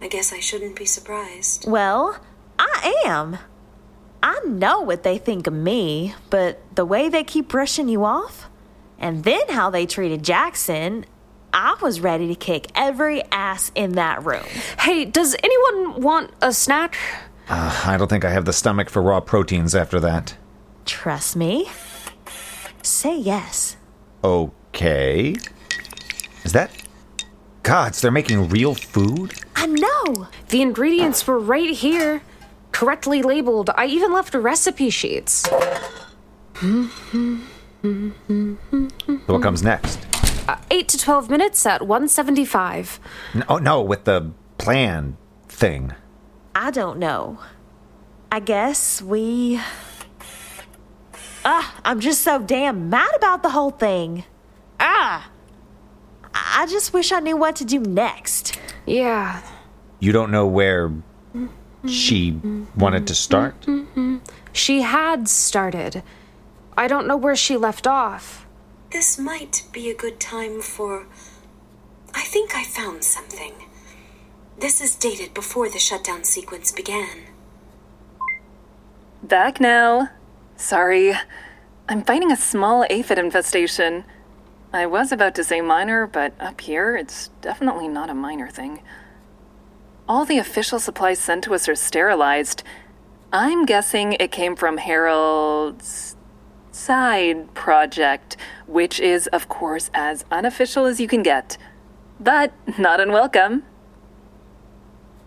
I 0.00 0.08
guess 0.08 0.32
I 0.32 0.40
shouldn't 0.40 0.76
be 0.76 0.84
surprised. 0.84 1.68
Well, 1.68 2.18
I 2.58 3.02
am. 3.04 3.38
I 4.22 4.40
know 4.44 4.80
what 4.80 5.02
they 5.02 5.18
think 5.18 5.46
of 5.46 5.52
me, 5.52 6.14
but 6.30 6.60
the 6.74 6.84
way 6.84 7.08
they 7.08 7.24
keep 7.24 7.48
brushing 7.48 7.88
you 7.88 8.04
off, 8.04 8.48
and 8.98 9.24
then 9.24 9.48
how 9.48 9.70
they 9.70 9.86
treated 9.86 10.22
Jaxon, 10.22 11.04
I 11.52 11.76
was 11.80 12.00
ready 12.00 12.26
to 12.28 12.34
kick 12.34 12.66
every 12.74 13.22
ass 13.30 13.70
in 13.74 13.92
that 13.92 14.24
room. 14.24 14.44
Hey, 14.80 15.04
does 15.04 15.36
anyone 15.42 16.02
want 16.02 16.32
a 16.42 16.52
snack? 16.52 16.96
Uh, 17.48 17.82
I 17.86 17.96
don't 17.96 18.08
think 18.08 18.24
I 18.24 18.30
have 18.30 18.44
the 18.44 18.52
stomach 18.52 18.90
for 18.90 19.00
raw 19.00 19.20
proteins 19.20 19.74
after 19.74 19.98
that. 20.00 20.36
Trust 20.84 21.36
me. 21.36 21.68
Say 22.82 23.16
yes. 23.16 23.76
Okay. 24.22 25.36
Is 26.44 26.52
that. 26.52 26.70
Gods, 27.68 28.00
they're 28.00 28.10
making 28.10 28.48
real 28.48 28.74
food? 28.74 29.34
I 29.54 29.66
know. 29.66 30.28
The 30.48 30.62
ingredients 30.62 31.26
were 31.26 31.38
right 31.38 31.68
here, 31.68 32.22
correctly 32.72 33.20
labeled. 33.20 33.68
I 33.76 33.84
even 33.84 34.10
left 34.10 34.32
recipe 34.34 34.88
sheets. 34.88 35.46
What 39.26 39.42
comes 39.42 39.62
next? 39.62 39.98
Uh, 40.48 40.56
8 40.70 40.88
to 40.88 40.96
12 40.96 41.28
minutes 41.28 41.66
at 41.66 41.82
175. 41.82 43.00
No, 43.34 43.44
oh, 43.50 43.58
no, 43.58 43.82
with 43.82 44.04
the 44.04 44.32
plan 44.56 45.18
thing. 45.46 45.92
I 46.54 46.70
don't 46.70 46.98
know. 46.98 47.38
I 48.32 48.40
guess 48.40 49.02
we. 49.02 49.60
Ah, 51.44 51.74
I'm 51.84 52.00
just 52.00 52.22
so 52.22 52.38
damn 52.38 52.88
mad 52.88 53.10
about 53.14 53.42
the 53.42 53.50
whole 53.50 53.72
thing. 53.72 54.24
Ah! 54.80 55.28
I 56.54 56.66
just 56.68 56.92
wish 56.92 57.12
I 57.12 57.20
knew 57.20 57.36
what 57.36 57.56
to 57.56 57.64
do 57.64 57.80
next. 57.80 58.58
Yeah. 58.86 59.42
You 60.00 60.12
don't 60.12 60.30
know 60.30 60.46
where 60.46 60.92
she 61.86 62.40
wanted 62.76 63.06
to 63.06 63.14
start? 63.14 63.66
She 64.52 64.82
had 64.82 65.28
started. 65.28 66.02
I 66.76 66.86
don't 66.88 67.06
know 67.06 67.16
where 67.16 67.36
she 67.36 67.56
left 67.56 67.86
off. 67.86 68.46
This 68.90 69.18
might 69.18 69.64
be 69.72 69.90
a 69.90 69.94
good 69.94 70.18
time 70.18 70.60
for. 70.60 71.06
I 72.14 72.22
think 72.22 72.54
I 72.54 72.64
found 72.64 73.04
something. 73.04 73.52
This 74.58 74.80
is 74.80 74.96
dated 74.96 75.34
before 75.34 75.68
the 75.68 75.78
shutdown 75.78 76.24
sequence 76.24 76.72
began. 76.72 77.26
Back 79.22 79.60
now. 79.60 80.10
Sorry. 80.56 81.14
I'm 81.88 82.02
fighting 82.02 82.32
a 82.32 82.36
small 82.36 82.84
aphid 82.90 83.18
infestation. 83.18 84.04
I 84.70 84.84
was 84.84 85.12
about 85.12 85.34
to 85.36 85.44
say 85.44 85.62
minor, 85.62 86.06
but 86.06 86.34
up 86.38 86.60
here, 86.60 86.94
it's 86.94 87.28
definitely 87.40 87.88
not 87.88 88.10
a 88.10 88.14
minor 88.14 88.48
thing. 88.48 88.82
All 90.06 90.26
the 90.26 90.36
official 90.36 90.78
supplies 90.78 91.18
sent 91.18 91.44
to 91.44 91.54
us 91.54 91.68
are 91.70 91.74
sterilized. 91.74 92.62
I'm 93.32 93.64
guessing 93.64 94.12
it 94.14 94.30
came 94.30 94.56
from 94.56 94.76
Harold's 94.76 96.16
side 96.70 97.54
project, 97.54 98.36
which 98.66 99.00
is, 99.00 99.26
of 99.28 99.48
course, 99.48 99.90
as 99.94 100.26
unofficial 100.30 100.84
as 100.84 101.00
you 101.00 101.08
can 101.08 101.22
get, 101.22 101.56
but 102.20 102.52
not 102.78 103.00
unwelcome. 103.00 103.62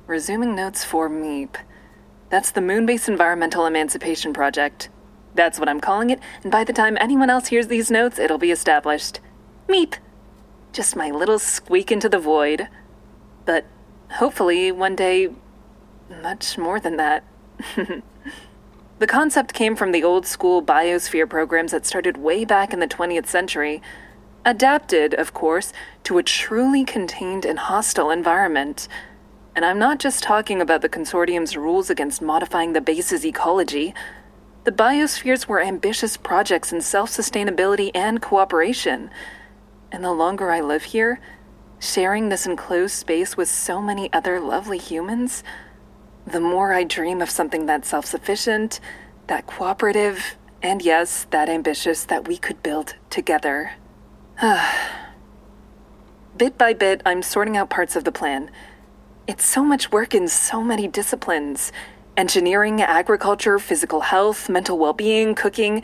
Resuming 0.06 0.56
notes 0.56 0.84
for 0.84 1.10
MEEP. 1.10 1.56
That's 2.30 2.52
the 2.52 2.62
Moonbase 2.62 3.08
Environmental 3.08 3.66
Emancipation 3.66 4.34
Project. 4.34 4.90
That's 5.34 5.58
what 5.58 5.68
I'm 5.68 5.80
calling 5.80 6.12
it, 6.12 6.20
and 6.44 6.52
by 6.52 6.64
the 6.64 6.74
time 6.74 6.96
anyone 7.00 7.32
else 7.32 7.48
hears 7.48 7.68
these 7.68 7.90
notes, 7.90 8.20
it'll 8.20 8.38
be 8.38 8.52
established. 8.52 9.20
Meep. 9.68 9.96
Just 10.74 10.96
my 10.96 11.12
little 11.12 11.40
squeak 11.40 11.92
into 11.92 12.10
the 12.10 12.20
void. 12.20 12.68
But 13.46 13.66
hopefully, 14.12 14.72
one 14.72 14.96
day, 14.96 15.30
much 16.22 16.58
more 16.58 16.80
than 16.80 16.98
that. 16.98 17.24
the 19.00 19.08
concept 19.08 19.54
came 19.54 19.76
from 19.76 19.92
the 19.92 20.04
old 20.04 20.26
school 20.26 20.62
biosphere 20.62 21.30
programs 21.30 21.72
that 21.72 21.86
started 21.86 22.18
way 22.18 22.46
back 22.46 22.74
in 22.74 22.80
the 22.80 22.88
20th 22.88 23.28
century, 23.28 23.82
adapted, 24.46 25.14
of 25.14 25.34
course, 25.34 25.72
to 26.04 26.18
a 26.18 26.24
truly 26.24 26.84
contained 26.84 27.46
and 27.46 27.60
hostile 27.60 28.12
environment. 28.12 28.88
And 29.56 29.66
I'm 29.66 29.80
not 29.80 30.00
just 30.00 30.24
talking 30.24 30.62
about 30.62 30.82
the 30.82 30.90
consortium's 30.90 31.58
rules 31.58 31.90
against 31.90 32.22
modifying 32.22 32.74
the 32.74 32.82
base's 32.82 33.26
ecology. 33.26 33.94
The 34.64 34.72
biospheres 34.72 35.48
were 35.48 35.62
ambitious 35.62 36.18
projects 36.18 36.72
in 36.72 36.82
self 36.82 37.10
sustainability 37.10 37.92
and 37.94 38.22
cooperation. 38.22 39.10
And 39.92 40.04
the 40.04 40.14
longer 40.14 40.52
I 40.52 40.62
live 40.62 40.84
here, 40.84 41.20
sharing 41.80 42.30
this 42.30 42.46
enclosed 42.46 42.94
space 42.94 43.36
with 43.36 43.50
so 43.50 43.82
many 43.82 44.12
other 44.14 44.40
lovely 44.40 44.78
humans, 44.78 45.44
the 46.26 46.40
more 46.40 46.74
I 46.74 46.84
dream 46.84 47.22
of 47.22 47.30
something 47.30 47.66
that 47.66 47.86
self 47.86 48.06
sufficient, 48.06 48.80
that 49.28 49.48
cooperative, 49.48 50.38
and 50.62 50.82
yes, 50.82 51.26
that 51.32 51.50
ambitious 51.50 52.06
that 52.06 52.28
we 52.28 52.38
could 52.38 52.62
build 52.64 52.96
together. 53.10 53.74
bit 56.38 56.58
by 56.58 56.74
bit, 56.74 57.02
I'm 57.06 57.22
sorting 57.22 57.58
out 57.58 57.70
parts 57.70 57.96
of 57.96 58.04
the 58.04 58.12
plan. 58.12 58.50
It's 59.28 59.46
so 59.46 59.64
much 59.64 59.92
work 59.92 60.14
in 60.14 60.28
so 60.28 60.64
many 60.64 60.88
disciplines 60.88 61.72
engineering, 62.18 62.82
agriculture, 62.82 63.58
physical 63.58 64.02
health, 64.02 64.50
mental 64.50 64.78
well 64.78 64.94
being, 64.94 65.34
cooking. 65.34 65.82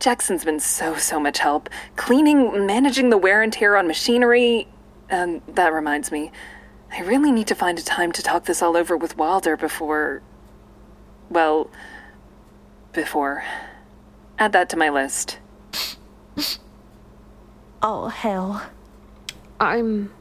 Jaxon's 0.00 0.44
been 0.44 0.60
so, 0.60 0.96
so 0.96 1.18
much 1.18 1.38
help. 1.38 1.68
Cleaning, 1.96 2.66
managing 2.66 3.10
the 3.10 3.18
wear 3.18 3.42
and 3.42 3.52
tear 3.52 3.76
on 3.76 3.86
machinery. 3.86 4.68
And 5.08 5.42
that 5.48 5.72
reminds 5.72 6.12
me, 6.12 6.30
I 6.92 7.00
really 7.02 7.32
need 7.32 7.46
to 7.48 7.54
find 7.54 7.78
a 7.78 7.82
time 7.82 8.12
to 8.12 8.22
talk 8.22 8.44
this 8.44 8.62
all 8.62 8.76
over 8.76 8.96
with 8.96 9.16
Wilder 9.16 9.56
before. 9.56 10.22
Well, 11.28 11.70
before. 12.92 13.44
Add 14.38 14.52
that 14.52 14.68
to 14.70 14.76
my 14.76 14.90
list. 14.90 15.38
Oh, 17.80 18.08
hell. 18.08 18.66
I'm. 19.60 20.12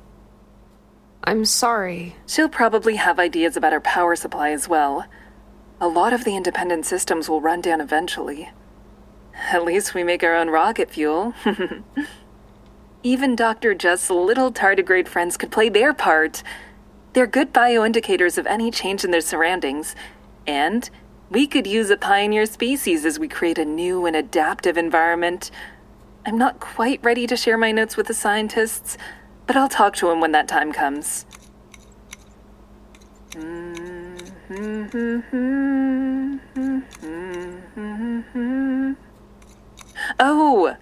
I'm 1.24 1.44
sorry. 1.44 2.16
She'll 2.28 2.50
probably 2.50 2.98
have 2.98 3.20
ideas 3.20 3.58
about 3.58 3.74
our 3.74 3.82
power 3.82 4.16
supply 4.16 4.52
as 4.52 4.70
well. 4.70 5.06
A 5.82 5.88
lot 5.88 6.14
of 6.14 6.24
the 6.24 6.36
independent 6.36 6.86
systems 6.86 7.28
will 7.28 7.42
run 7.42 7.62
down 7.62 7.82
eventually. 7.82 8.52
At 9.38 9.64
least 9.64 9.94
we 9.94 10.04
make 10.04 10.24
our 10.24 10.36
own 10.36 10.50
rocket 10.50 10.90
fuel. 10.90 11.34
Even 13.04 13.36
Dr. 13.36 13.74
Just's 13.74 14.10
little 14.10 14.52
tardigrade 14.52 15.08
friends 15.08 15.38
could 15.38 15.52
play 15.52 15.70
their 15.70 15.94
part. 15.94 16.44
They're 17.14 17.28
good 17.28 17.54
bioindicators 17.54 18.38
of 18.38 18.48
any 18.48 18.72
change 18.72 19.06
in 19.06 19.12
their 19.12 19.22
surroundings, 19.22 19.96
and 20.46 20.90
we 21.30 21.48
could 21.48 21.68
use 21.68 21.90
a 21.90 21.98
pioneer 21.98 22.46
species 22.46 23.06
as 23.06 23.20
we 23.20 23.28
create 23.28 23.58
a 23.58 23.66
new 23.66 24.06
and 24.06 24.16
adaptive 24.16 24.78
environment. 24.78 25.52
I'm 26.26 26.38
not 26.38 26.60
quite 26.60 27.04
ready 27.04 27.28
to 27.28 27.38
share 27.38 27.58
my 27.58 27.72
notes 27.72 27.96
with 27.96 28.08
the 28.08 28.14
scientists, 28.14 28.98
but 29.46 29.56
I'll 29.56 29.70
talk 29.70 29.96
to 29.98 30.08
them 30.08 30.20
when 30.20 30.32
that 30.34 30.48
time 30.48 30.72
comes. 30.72 31.26
Mm-hmm. 33.32 34.78
Oh, 40.20 40.76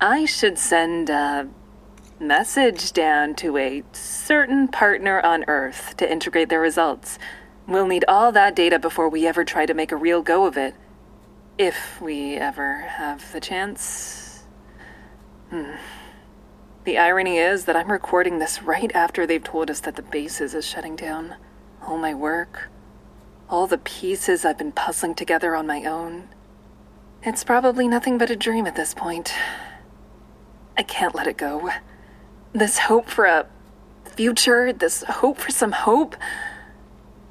I 0.00 0.24
should 0.24 0.58
send 0.58 1.08
a 1.08 1.48
message 2.18 2.92
down 2.92 3.36
to 3.36 3.56
a 3.56 3.84
certain 3.92 4.66
partner 4.66 5.20
on 5.20 5.44
Earth 5.46 5.96
to 5.98 6.10
integrate 6.10 6.48
their 6.48 6.60
results. 6.60 7.16
We'll 7.68 7.86
need 7.86 8.04
all 8.08 8.32
that 8.32 8.56
data 8.56 8.80
before 8.80 9.08
we 9.08 9.28
ever 9.28 9.44
try 9.44 9.64
to 9.64 9.74
make 9.74 9.92
a 9.92 9.96
real 9.96 10.22
go 10.22 10.44
of 10.44 10.56
it. 10.56 10.74
If 11.56 12.00
we 12.00 12.34
ever 12.34 12.78
have 12.80 13.30
the 13.32 13.40
chance. 13.40 14.42
Hmm. 15.50 15.76
The 16.82 16.98
irony 16.98 17.38
is 17.38 17.66
that 17.66 17.76
I'm 17.76 17.92
recording 17.92 18.40
this 18.40 18.60
right 18.60 18.90
after 18.92 19.24
they've 19.24 19.42
told 19.42 19.70
us 19.70 19.78
that 19.80 19.94
the 19.94 20.02
bases 20.02 20.52
is 20.52 20.66
shutting 20.66 20.96
down. 20.96 21.36
All 21.86 21.96
my 21.96 22.12
work, 22.12 22.70
all 23.48 23.68
the 23.68 23.78
pieces 23.78 24.44
I've 24.44 24.58
been 24.58 24.72
puzzling 24.72 25.14
together 25.14 25.54
on 25.54 25.64
my 25.64 25.84
own. 25.84 26.33
It's 27.26 27.42
probably 27.42 27.88
nothing 27.88 28.18
but 28.18 28.28
a 28.28 28.36
dream 28.36 28.66
at 28.66 28.76
this 28.76 28.92
point. 28.92 29.32
I 30.76 30.82
can't 30.82 31.14
let 31.14 31.26
it 31.26 31.38
go. 31.38 31.70
This 32.52 32.76
hope 32.76 33.08
for 33.08 33.24
a 33.24 33.46
future, 34.04 34.74
this 34.74 35.02
hope 35.04 35.38
for 35.38 35.50
some 35.50 35.72
hope, 35.72 36.16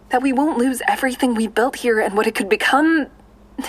that 0.09 0.23
we 0.23 0.33
won't 0.33 0.57
lose 0.57 0.81
everything 0.87 1.35
we 1.35 1.45
built 1.45 1.75
here 1.75 1.99
and 1.99 2.15
what 2.15 2.25
it 2.25 2.33
could 2.33 2.49
become. 2.49 3.05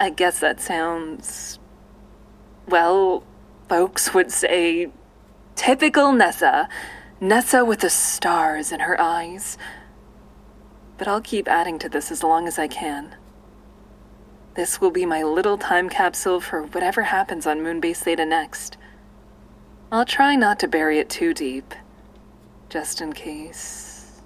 I 0.00 0.10
guess 0.10 0.40
that 0.40 0.60
sounds. 0.60 1.60
Well, 2.66 3.22
folks 3.68 4.14
would 4.14 4.32
say 4.32 4.90
typical 5.54 6.10
Nessa. 6.12 6.68
Nessa 7.20 7.64
with 7.64 7.80
the 7.80 7.90
stars 7.90 8.72
in 8.72 8.80
her 8.80 9.00
eyes. 9.00 9.56
But 10.98 11.08
I'll 11.08 11.20
keep 11.20 11.48
adding 11.48 11.78
to 11.80 11.88
this 11.88 12.10
as 12.10 12.22
long 12.22 12.48
as 12.48 12.58
I 12.58 12.68
can. 12.68 13.16
This 14.54 14.80
will 14.80 14.90
be 14.90 15.04
my 15.04 15.22
little 15.22 15.58
time 15.58 15.88
capsule 15.88 16.40
for 16.40 16.62
whatever 16.62 17.02
happens 17.02 17.46
on 17.46 17.60
Moonbase 17.60 17.98
Theta 17.98 18.24
next. 18.24 18.78
I'll 19.92 20.06
try 20.06 20.34
not 20.34 20.58
to 20.60 20.68
bury 20.68 20.98
it 20.98 21.10
too 21.10 21.34
deep, 21.34 21.74
just 22.70 23.00
in 23.00 23.12
case. 23.12 24.22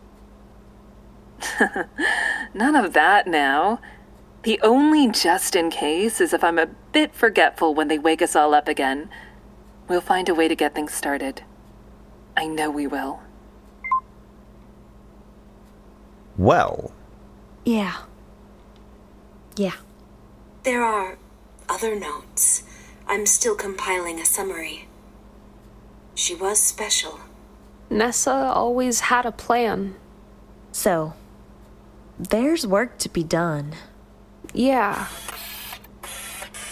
None 2.54 2.76
of 2.76 2.92
that 2.92 3.26
now. 3.26 3.80
The 4.42 4.61
only 4.62 5.11
just 5.11 5.54
in 5.54 5.70
case 5.70 6.20
is 6.20 6.33
if 6.33 6.42
I'm 6.42 6.59
a 6.59 6.66
bit 6.92 7.14
forgetful 7.14 7.74
when 7.74 7.88
they 7.88 7.98
wake 7.98 8.22
us 8.22 8.37
all 8.37 8.54
up 8.54 8.68
again. 8.68 9.11
We'll 9.88 10.00
find 10.00 10.28
a 10.28 10.35
way 10.35 10.48
to 10.48 10.54
get 10.54 10.74
things 10.74 10.94
started. 10.94 11.42
I 12.37 12.46
know 12.46 12.70
we 12.70 12.87
will. 12.87 13.20
Well, 16.40 16.92
Yeah. 17.66 17.96
Yeah. 19.57 19.76
There 20.62 20.83
are 20.83 21.18
other 21.68 21.94
notes. 21.94 22.62
I'm 23.07 23.26
still 23.26 23.55
compiling 23.55 24.18
a 24.18 24.24
summary. 24.24 24.88
She 26.14 26.35
was 26.35 26.59
special. 26.59 27.20
Nessa 27.90 28.33
always 28.33 29.00
had 29.00 29.26
a 29.26 29.33
plan. 29.33 29.96
So, 30.72 31.12
there's 32.18 32.66
work 32.66 32.96
to 33.00 33.11
be 33.11 33.22
done. 33.22 33.74
Yeah. 34.55 35.09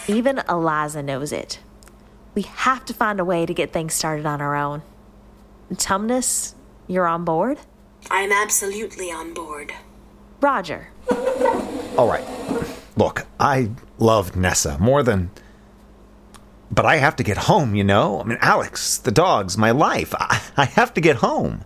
Even 0.07 0.41
Eliza 0.49 1.03
knows 1.03 1.31
it. 1.31 1.59
We 2.35 2.43
have 2.43 2.87
to 2.87 2.95
find 2.95 3.21
a 3.21 3.25
way 3.25 3.45
to 3.45 3.53
get 3.53 3.75
things 3.75 3.93
started 3.93 4.25
on 4.25 4.41
our 4.41 4.57
own. 4.57 4.81
Tumnus, 5.75 6.55
you're 6.87 7.07
on 7.07 7.27
board? 7.27 7.59
I'm 8.11 8.33
absolutely 8.33 9.11
on 9.11 9.35
board. 9.35 9.73
Roger. 10.41 10.89
all 11.97 12.09
right. 12.09 12.25
Look, 12.97 13.27
I 13.39 13.71
love 13.99 14.37
Nessa 14.37 14.79
more 14.79 15.03
than. 15.03 15.31
But 16.71 16.85
I 16.85 16.97
have 16.97 17.17
to 17.17 17.23
get 17.23 17.37
home, 17.37 17.75
you 17.75 17.85
know? 17.85 18.21
I 18.21 18.25
mean, 18.25 18.39
Alex, 18.41 18.99
the 18.99 19.11
dogs, 19.11 19.57
my 19.57 19.71
life. 19.71 20.15
I, 20.19 20.43
I 20.57 20.65
have 20.67 20.93
to 20.95 21.01
get 21.01 21.17
home. 21.17 21.65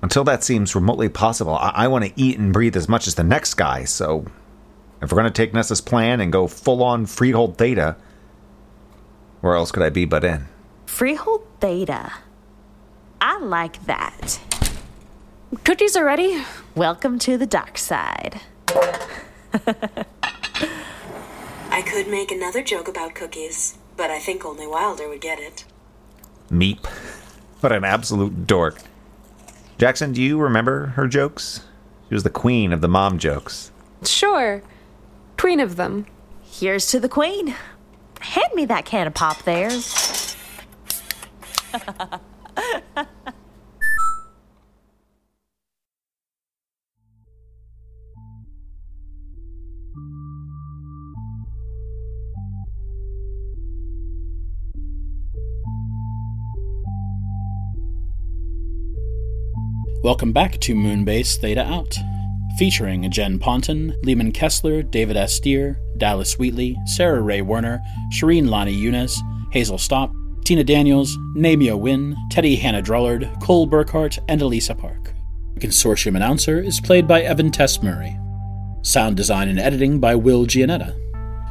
Until 0.00 0.22
that 0.24 0.44
seems 0.44 0.74
remotely 0.74 1.08
possible, 1.08 1.54
I, 1.54 1.72
I 1.74 1.88
want 1.88 2.04
to 2.04 2.12
eat 2.14 2.38
and 2.38 2.52
breathe 2.52 2.76
as 2.76 2.88
much 2.88 3.06
as 3.06 3.14
the 3.14 3.24
next 3.24 3.54
guy, 3.54 3.84
so. 3.84 4.26
If 5.02 5.10
we're 5.10 5.16
going 5.20 5.32
to 5.32 5.42
take 5.42 5.52
Nessa's 5.52 5.80
plan 5.80 6.20
and 6.20 6.32
go 6.32 6.46
full 6.46 6.82
on 6.82 7.06
Freehold 7.06 7.58
Theta, 7.58 7.96
where 9.40 9.54
else 9.54 9.72
could 9.72 9.82
I 9.82 9.90
be 9.90 10.04
but 10.04 10.24
in? 10.24 10.46
Freehold 10.86 11.46
Theta. 11.60 12.12
I 13.20 13.38
like 13.38 13.84
that. 13.86 14.38
Cookies 15.62 15.94
are 15.94 16.04
ready. 16.04 16.42
Welcome 16.74 17.18
to 17.20 17.36
the 17.36 17.46
dark 17.46 17.78
side. 17.78 18.40
I 21.70 21.82
could 21.82 22.08
make 22.08 22.32
another 22.32 22.62
joke 22.62 22.88
about 22.88 23.14
cookies, 23.14 23.78
but 23.96 24.10
I 24.10 24.18
think 24.18 24.44
only 24.44 24.66
Wilder 24.66 25.08
would 25.08 25.20
get 25.20 25.38
it. 25.38 25.64
Meep. 26.50 26.86
What 27.60 27.72
an 27.72 27.84
absolute 27.84 28.46
dork. 28.46 28.80
Jaxon, 29.78 30.14
do 30.14 30.22
you 30.22 30.40
remember 30.40 30.86
her 30.88 31.06
jokes? 31.06 31.64
She 32.08 32.14
was 32.14 32.22
the 32.22 32.30
queen 32.30 32.72
of 32.72 32.80
the 32.80 32.88
mom 32.88 33.18
jokes. 33.18 33.70
Sure. 34.02 34.62
Queen 35.36 35.60
of 35.60 35.76
them. 35.76 36.06
Here's 36.42 36.86
to 36.88 36.98
the 36.98 37.08
queen. 37.08 37.54
Hand 38.20 38.54
me 38.54 38.64
that 38.64 38.86
can 38.86 39.06
of 39.06 39.14
pop 39.14 39.42
there. 39.42 39.70
Welcome 60.04 60.32
back 60.32 60.60
to 60.60 60.74
Moonbase 60.74 61.38
Theta 61.38 61.64
Out, 61.64 61.96
featuring 62.58 63.10
Jen 63.10 63.38
Ponton, 63.38 63.96
Leeman 64.04 64.34
Kessler, 64.34 64.82
David 64.82 65.16
S. 65.16 65.40
Dear, 65.40 65.80
Dallas 65.96 66.38
Wheatley, 66.38 66.76
Sarah 66.84 67.22
Rhea 67.22 67.42
Werner, 67.42 67.80
Shereen 68.12 68.50
Lani 68.50 68.76
Younes, 68.76 69.16
Hazel 69.50 69.78
Stapp, 69.78 70.12
Tina 70.44 70.62
Daniels, 70.62 71.16
NayMyo 71.38 71.80
Win, 71.80 72.14
Teddy 72.30 72.54
Hannah 72.54 72.82
Drullard, 72.82 73.40
Cole 73.40 73.66
Burkhardt, 73.66 74.18
and 74.28 74.42
Elissa 74.42 74.74
Park. 74.74 75.14
The 75.54 75.60
consortium 75.60 76.16
announcer 76.16 76.60
is 76.60 76.82
played 76.82 77.08
by 77.08 77.22
Evan 77.22 77.50
Tess 77.50 77.82
Murray. 77.82 78.14
Sound 78.82 79.16
design 79.16 79.48
and 79.48 79.58
editing 79.58 80.00
by 80.00 80.16
Will 80.16 80.44
Gianetta. 80.44 80.94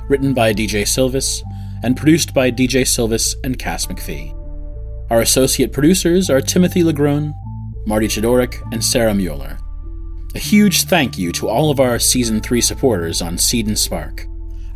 Written 0.07 0.35
by 0.35 0.53
DJ 0.53 0.83
Sylvis, 0.83 1.41
and 1.81 1.97
produced 1.97 2.35
by 2.35 2.51
DJ 2.51 2.83
Sylvis 2.83 3.33
and 3.43 3.57
Cass 3.57 3.87
McPhee. 3.87 4.31
Our 5.09 5.21
associate 5.21 5.73
producers 5.73 6.29
are 6.29 6.39
Timothy 6.39 6.83
LaGrone, 6.83 7.33
Marty 7.85 8.07
Chodorek, 8.07 8.61
and 8.71 8.83
Sarah 8.83 9.13
Müller. 9.13 9.59
A 10.35 10.39
huge 10.39 10.83
thank 10.83 11.17
you 11.17 11.31
to 11.33 11.47
all 11.47 11.69
of 11.69 11.79
our 11.79 11.99
Season 11.99 12.41
3 12.41 12.59
supporters 12.61 13.21
on 13.21 13.37
Seed 13.37 13.67
and 13.67 13.77
Spark. 13.77 14.25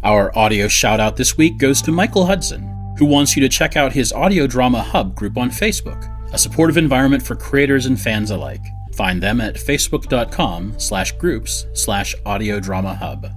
Our 0.03 0.37
audio 0.37 0.67
shout 0.67 0.99
out 0.99 1.15
this 1.15 1.37
week 1.37 1.57
goes 1.57 1.81
to 1.81 1.91
Michael 1.91 2.25
Hudson, 2.25 2.95
who 2.97 3.05
wants 3.05 3.35
you 3.35 3.41
to 3.41 3.49
check 3.49 3.75
out 3.75 3.91
his 3.91 4.13
Audio 4.13 4.47
Drama 4.47 4.81
Hub 4.81 5.15
group 5.15 5.37
on 5.37 5.49
Facebook, 5.49 6.13
a 6.31 6.37
supportive 6.37 6.77
environment 6.77 7.23
for 7.23 7.35
creators 7.35 7.85
and 7.87 7.99
fans 7.99 8.31
alike. 8.31 8.63
Find 8.97 9.21
them 9.21 9.39
at 9.41 9.55
facebook.com 9.55 10.79
slash 10.79 11.11
groups 11.13 11.67
slash 11.73 12.15
audio 12.25 12.59
drama 12.59 12.95
hub. 12.95 13.27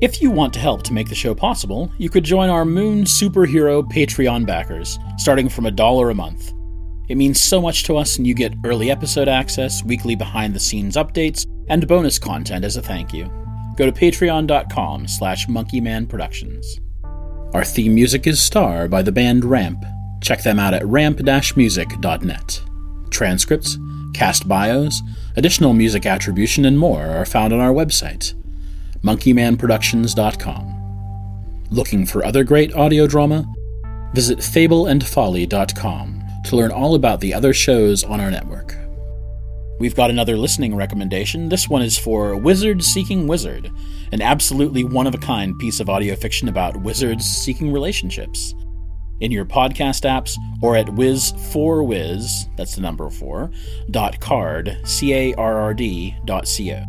If 0.00 0.22
you 0.22 0.30
want 0.30 0.52
to 0.54 0.60
help 0.60 0.82
to 0.84 0.92
make 0.92 1.08
the 1.08 1.14
show 1.14 1.34
possible, 1.34 1.90
you 1.98 2.08
could 2.08 2.24
join 2.24 2.48
our 2.48 2.64
Moon 2.64 3.02
Superhero 3.02 3.82
Patreon 3.90 4.46
backers, 4.46 4.98
starting 5.16 5.48
from 5.48 5.66
a 5.66 5.70
dollar 5.70 6.10
a 6.10 6.14
month. 6.14 6.52
It 7.08 7.16
means 7.16 7.40
so 7.40 7.60
much 7.60 7.84
to 7.84 7.96
us, 7.96 8.16
and 8.16 8.26
you 8.26 8.34
get 8.34 8.54
early 8.64 8.90
episode 8.90 9.28
access, 9.28 9.84
weekly 9.84 10.16
behind 10.16 10.54
the 10.54 10.60
scenes 10.60 10.96
updates, 10.96 11.46
and 11.68 11.86
bonus 11.86 12.18
content 12.18 12.64
as 12.64 12.76
a 12.76 12.82
thank 12.82 13.12
you. 13.12 13.30
Go 13.76 13.86
to 13.86 13.92
patreon.com 13.92 15.08
slash 15.08 15.46
monkeymanproductions. 15.46 16.64
Our 17.54 17.64
theme 17.64 17.94
music 17.94 18.26
is 18.26 18.40
Star 18.40 18.88
by 18.88 19.02
the 19.02 19.12
band 19.12 19.44
Ramp. 19.44 19.84
Check 20.22 20.42
them 20.42 20.58
out 20.58 20.74
at 20.74 20.86
ramp-music.net. 20.86 22.62
Transcripts, 23.10 23.78
cast 24.14 24.48
bios, 24.48 25.02
additional 25.36 25.74
music 25.74 26.06
attribution, 26.06 26.64
and 26.64 26.78
more 26.78 27.04
are 27.04 27.26
found 27.26 27.52
on 27.52 27.60
our 27.60 27.72
website, 27.72 28.34
monkeymanproductions.com. 29.02 31.66
Looking 31.70 32.06
for 32.06 32.24
other 32.24 32.44
great 32.44 32.74
audio 32.74 33.06
drama? 33.06 33.52
Visit 34.14 34.38
fableandfolly.com 34.38 36.13
to 36.44 36.56
learn 36.56 36.70
all 36.70 36.94
about 36.94 37.20
the 37.20 37.34
other 37.34 37.52
shows 37.52 38.04
on 38.04 38.20
our 38.20 38.30
network. 38.30 38.74
We've 39.80 39.94
got 39.94 40.10
another 40.10 40.36
listening 40.36 40.76
recommendation. 40.76 41.48
This 41.48 41.68
one 41.68 41.82
is 41.82 41.98
for 41.98 42.36
Wizard 42.36 42.82
Seeking 42.82 43.26
Wizard, 43.26 43.72
an 44.12 44.22
absolutely 44.22 44.84
one 44.84 45.06
of 45.06 45.14
a 45.14 45.18
kind 45.18 45.58
piece 45.58 45.80
of 45.80 45.90
audio 45.90 46.14
fiction 46.14 46.48
about 46.48 46.76
wizards 46.82 47.24
seeking 47.24 47.72
relationships. 47.72 48.54
In 49.20 49.32
your 49.32 49.44
podcast 49.44 50.04
apps 50.04 50.36
or 50.62 50.76
at 50.76 50.86
wiz4wiz, 50.86 52.56
that's 52.56 52.76
the 52.76 52.82
number 52.82 53.10
4, 53.10 53.50
dot 53.90 54.20
card, 54.20 54.78
C 54.84 55.12
A 55.12 55.34
R 55.34 55.58
R 55.58 55.74
D 55.74 56.14
dot 56.24 56.46
C 56.46 56.72
O. 56.72 56.84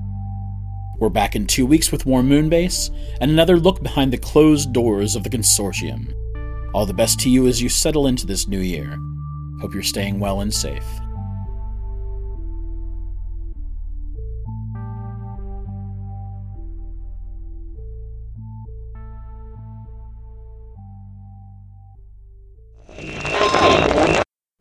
We're 0.99 1.09
back 1.09 1.35
in 1.35 1.47
two 1.47 1.65
weeks 1.65 1.91
with 1.91 2.05
more 2.05 2.21
Moonbase 2.21 2.89
and 3.19 3.31
another 3.31 3.57
look 3.57 3.81
behind 3.83 4.13
the 4.13 4.17
closed 4.17 4.73
doors 4.73 5.15
of 5.15 5.23
the 5.23 5.29
consortium. 5.29 6.13
All 6.73 6.85
the 6.85 6.93
best 6.93 7.19
to 7.21 7.29
you 7.29 7.47
as 7.47 7.61
you 7.61 7.69
settle 7.69 8.07
into 8.07 8.25
this 8.25 8.47
new 8.47 8.59
year. 8.59 8.97
Hope 9.65 9.73
you're 9.73 9.81
staying 9.81 10.19
well 10.19 10.41
and 10.41 10.53
safe. 10.53 10.85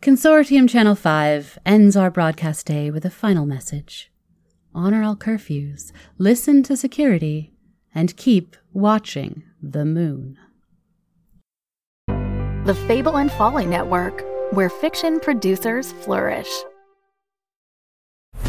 Consortium 0.01 0.67
Channel 0.67 0.95
5 0.95 1.59
ends 1.67 1.99
our 1.99 2.11
broadcast 2.11 2.65
day 2.65 2.91
with 2.91 3.05
a 3.05 3.11
final 3.11 3.45
message. 3.45 4.11
honor 4.75 5.03
all 5.03 5.17
curfews, 5.17 5.93
listen 6.17 6.63
to 6.63 6.79
security, 6.79 7.53
and 7.95 8.17
keep 8.17 8.57
watching 8.73 9.43
the 9.63 9.85
moon. 9.85 10.39
The 12.65 12.75
Fable 12.87 13.19
and 13.19 13.31
Folly 13.31 13.67
Network, 13.67 14.25
where 14.55 14.69
fiction 14.69 15.21
producers 15.21 15.93
flourish. 15.93 16.49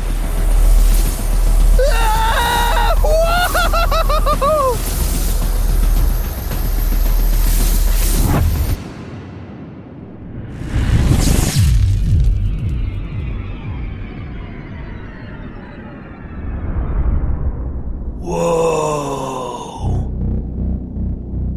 Whoa. 18.20 20.12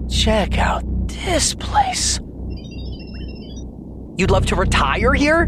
Check 0.09 0.59
out 0.59 0.82
this 1.09 1.55
place. 1.55 2.20
You'd 4.19 4.33
love 4.33 4.47
to 4.47 4.57
retire 4.57 5.14
here? 5.14 5.47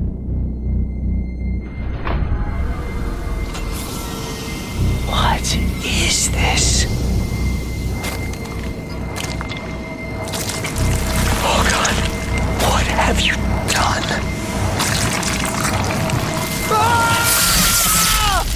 What 5.08 5.56
is 5.84 6.30
this? 6.30 6.86
Oh 11.42 11.66
god, 11.68 11.94
what 12.62 12.86
have 12.86 13.20
you 13.20 13.34
done? 13.74 14.04
Ah! 16.70 18.46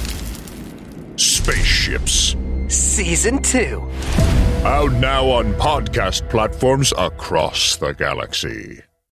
Spaceships. 1.17 2.37
Season 2.69 3.41
2. 3.41 3.81
Out 4.63 4.93
now 4.93 5.25
on 5.29 5.53
podcast 5.55 6.29
platforms 6.29 6.93
across 6.97 7.75
the 7.75 7.91
galaxy. 7.91 8.84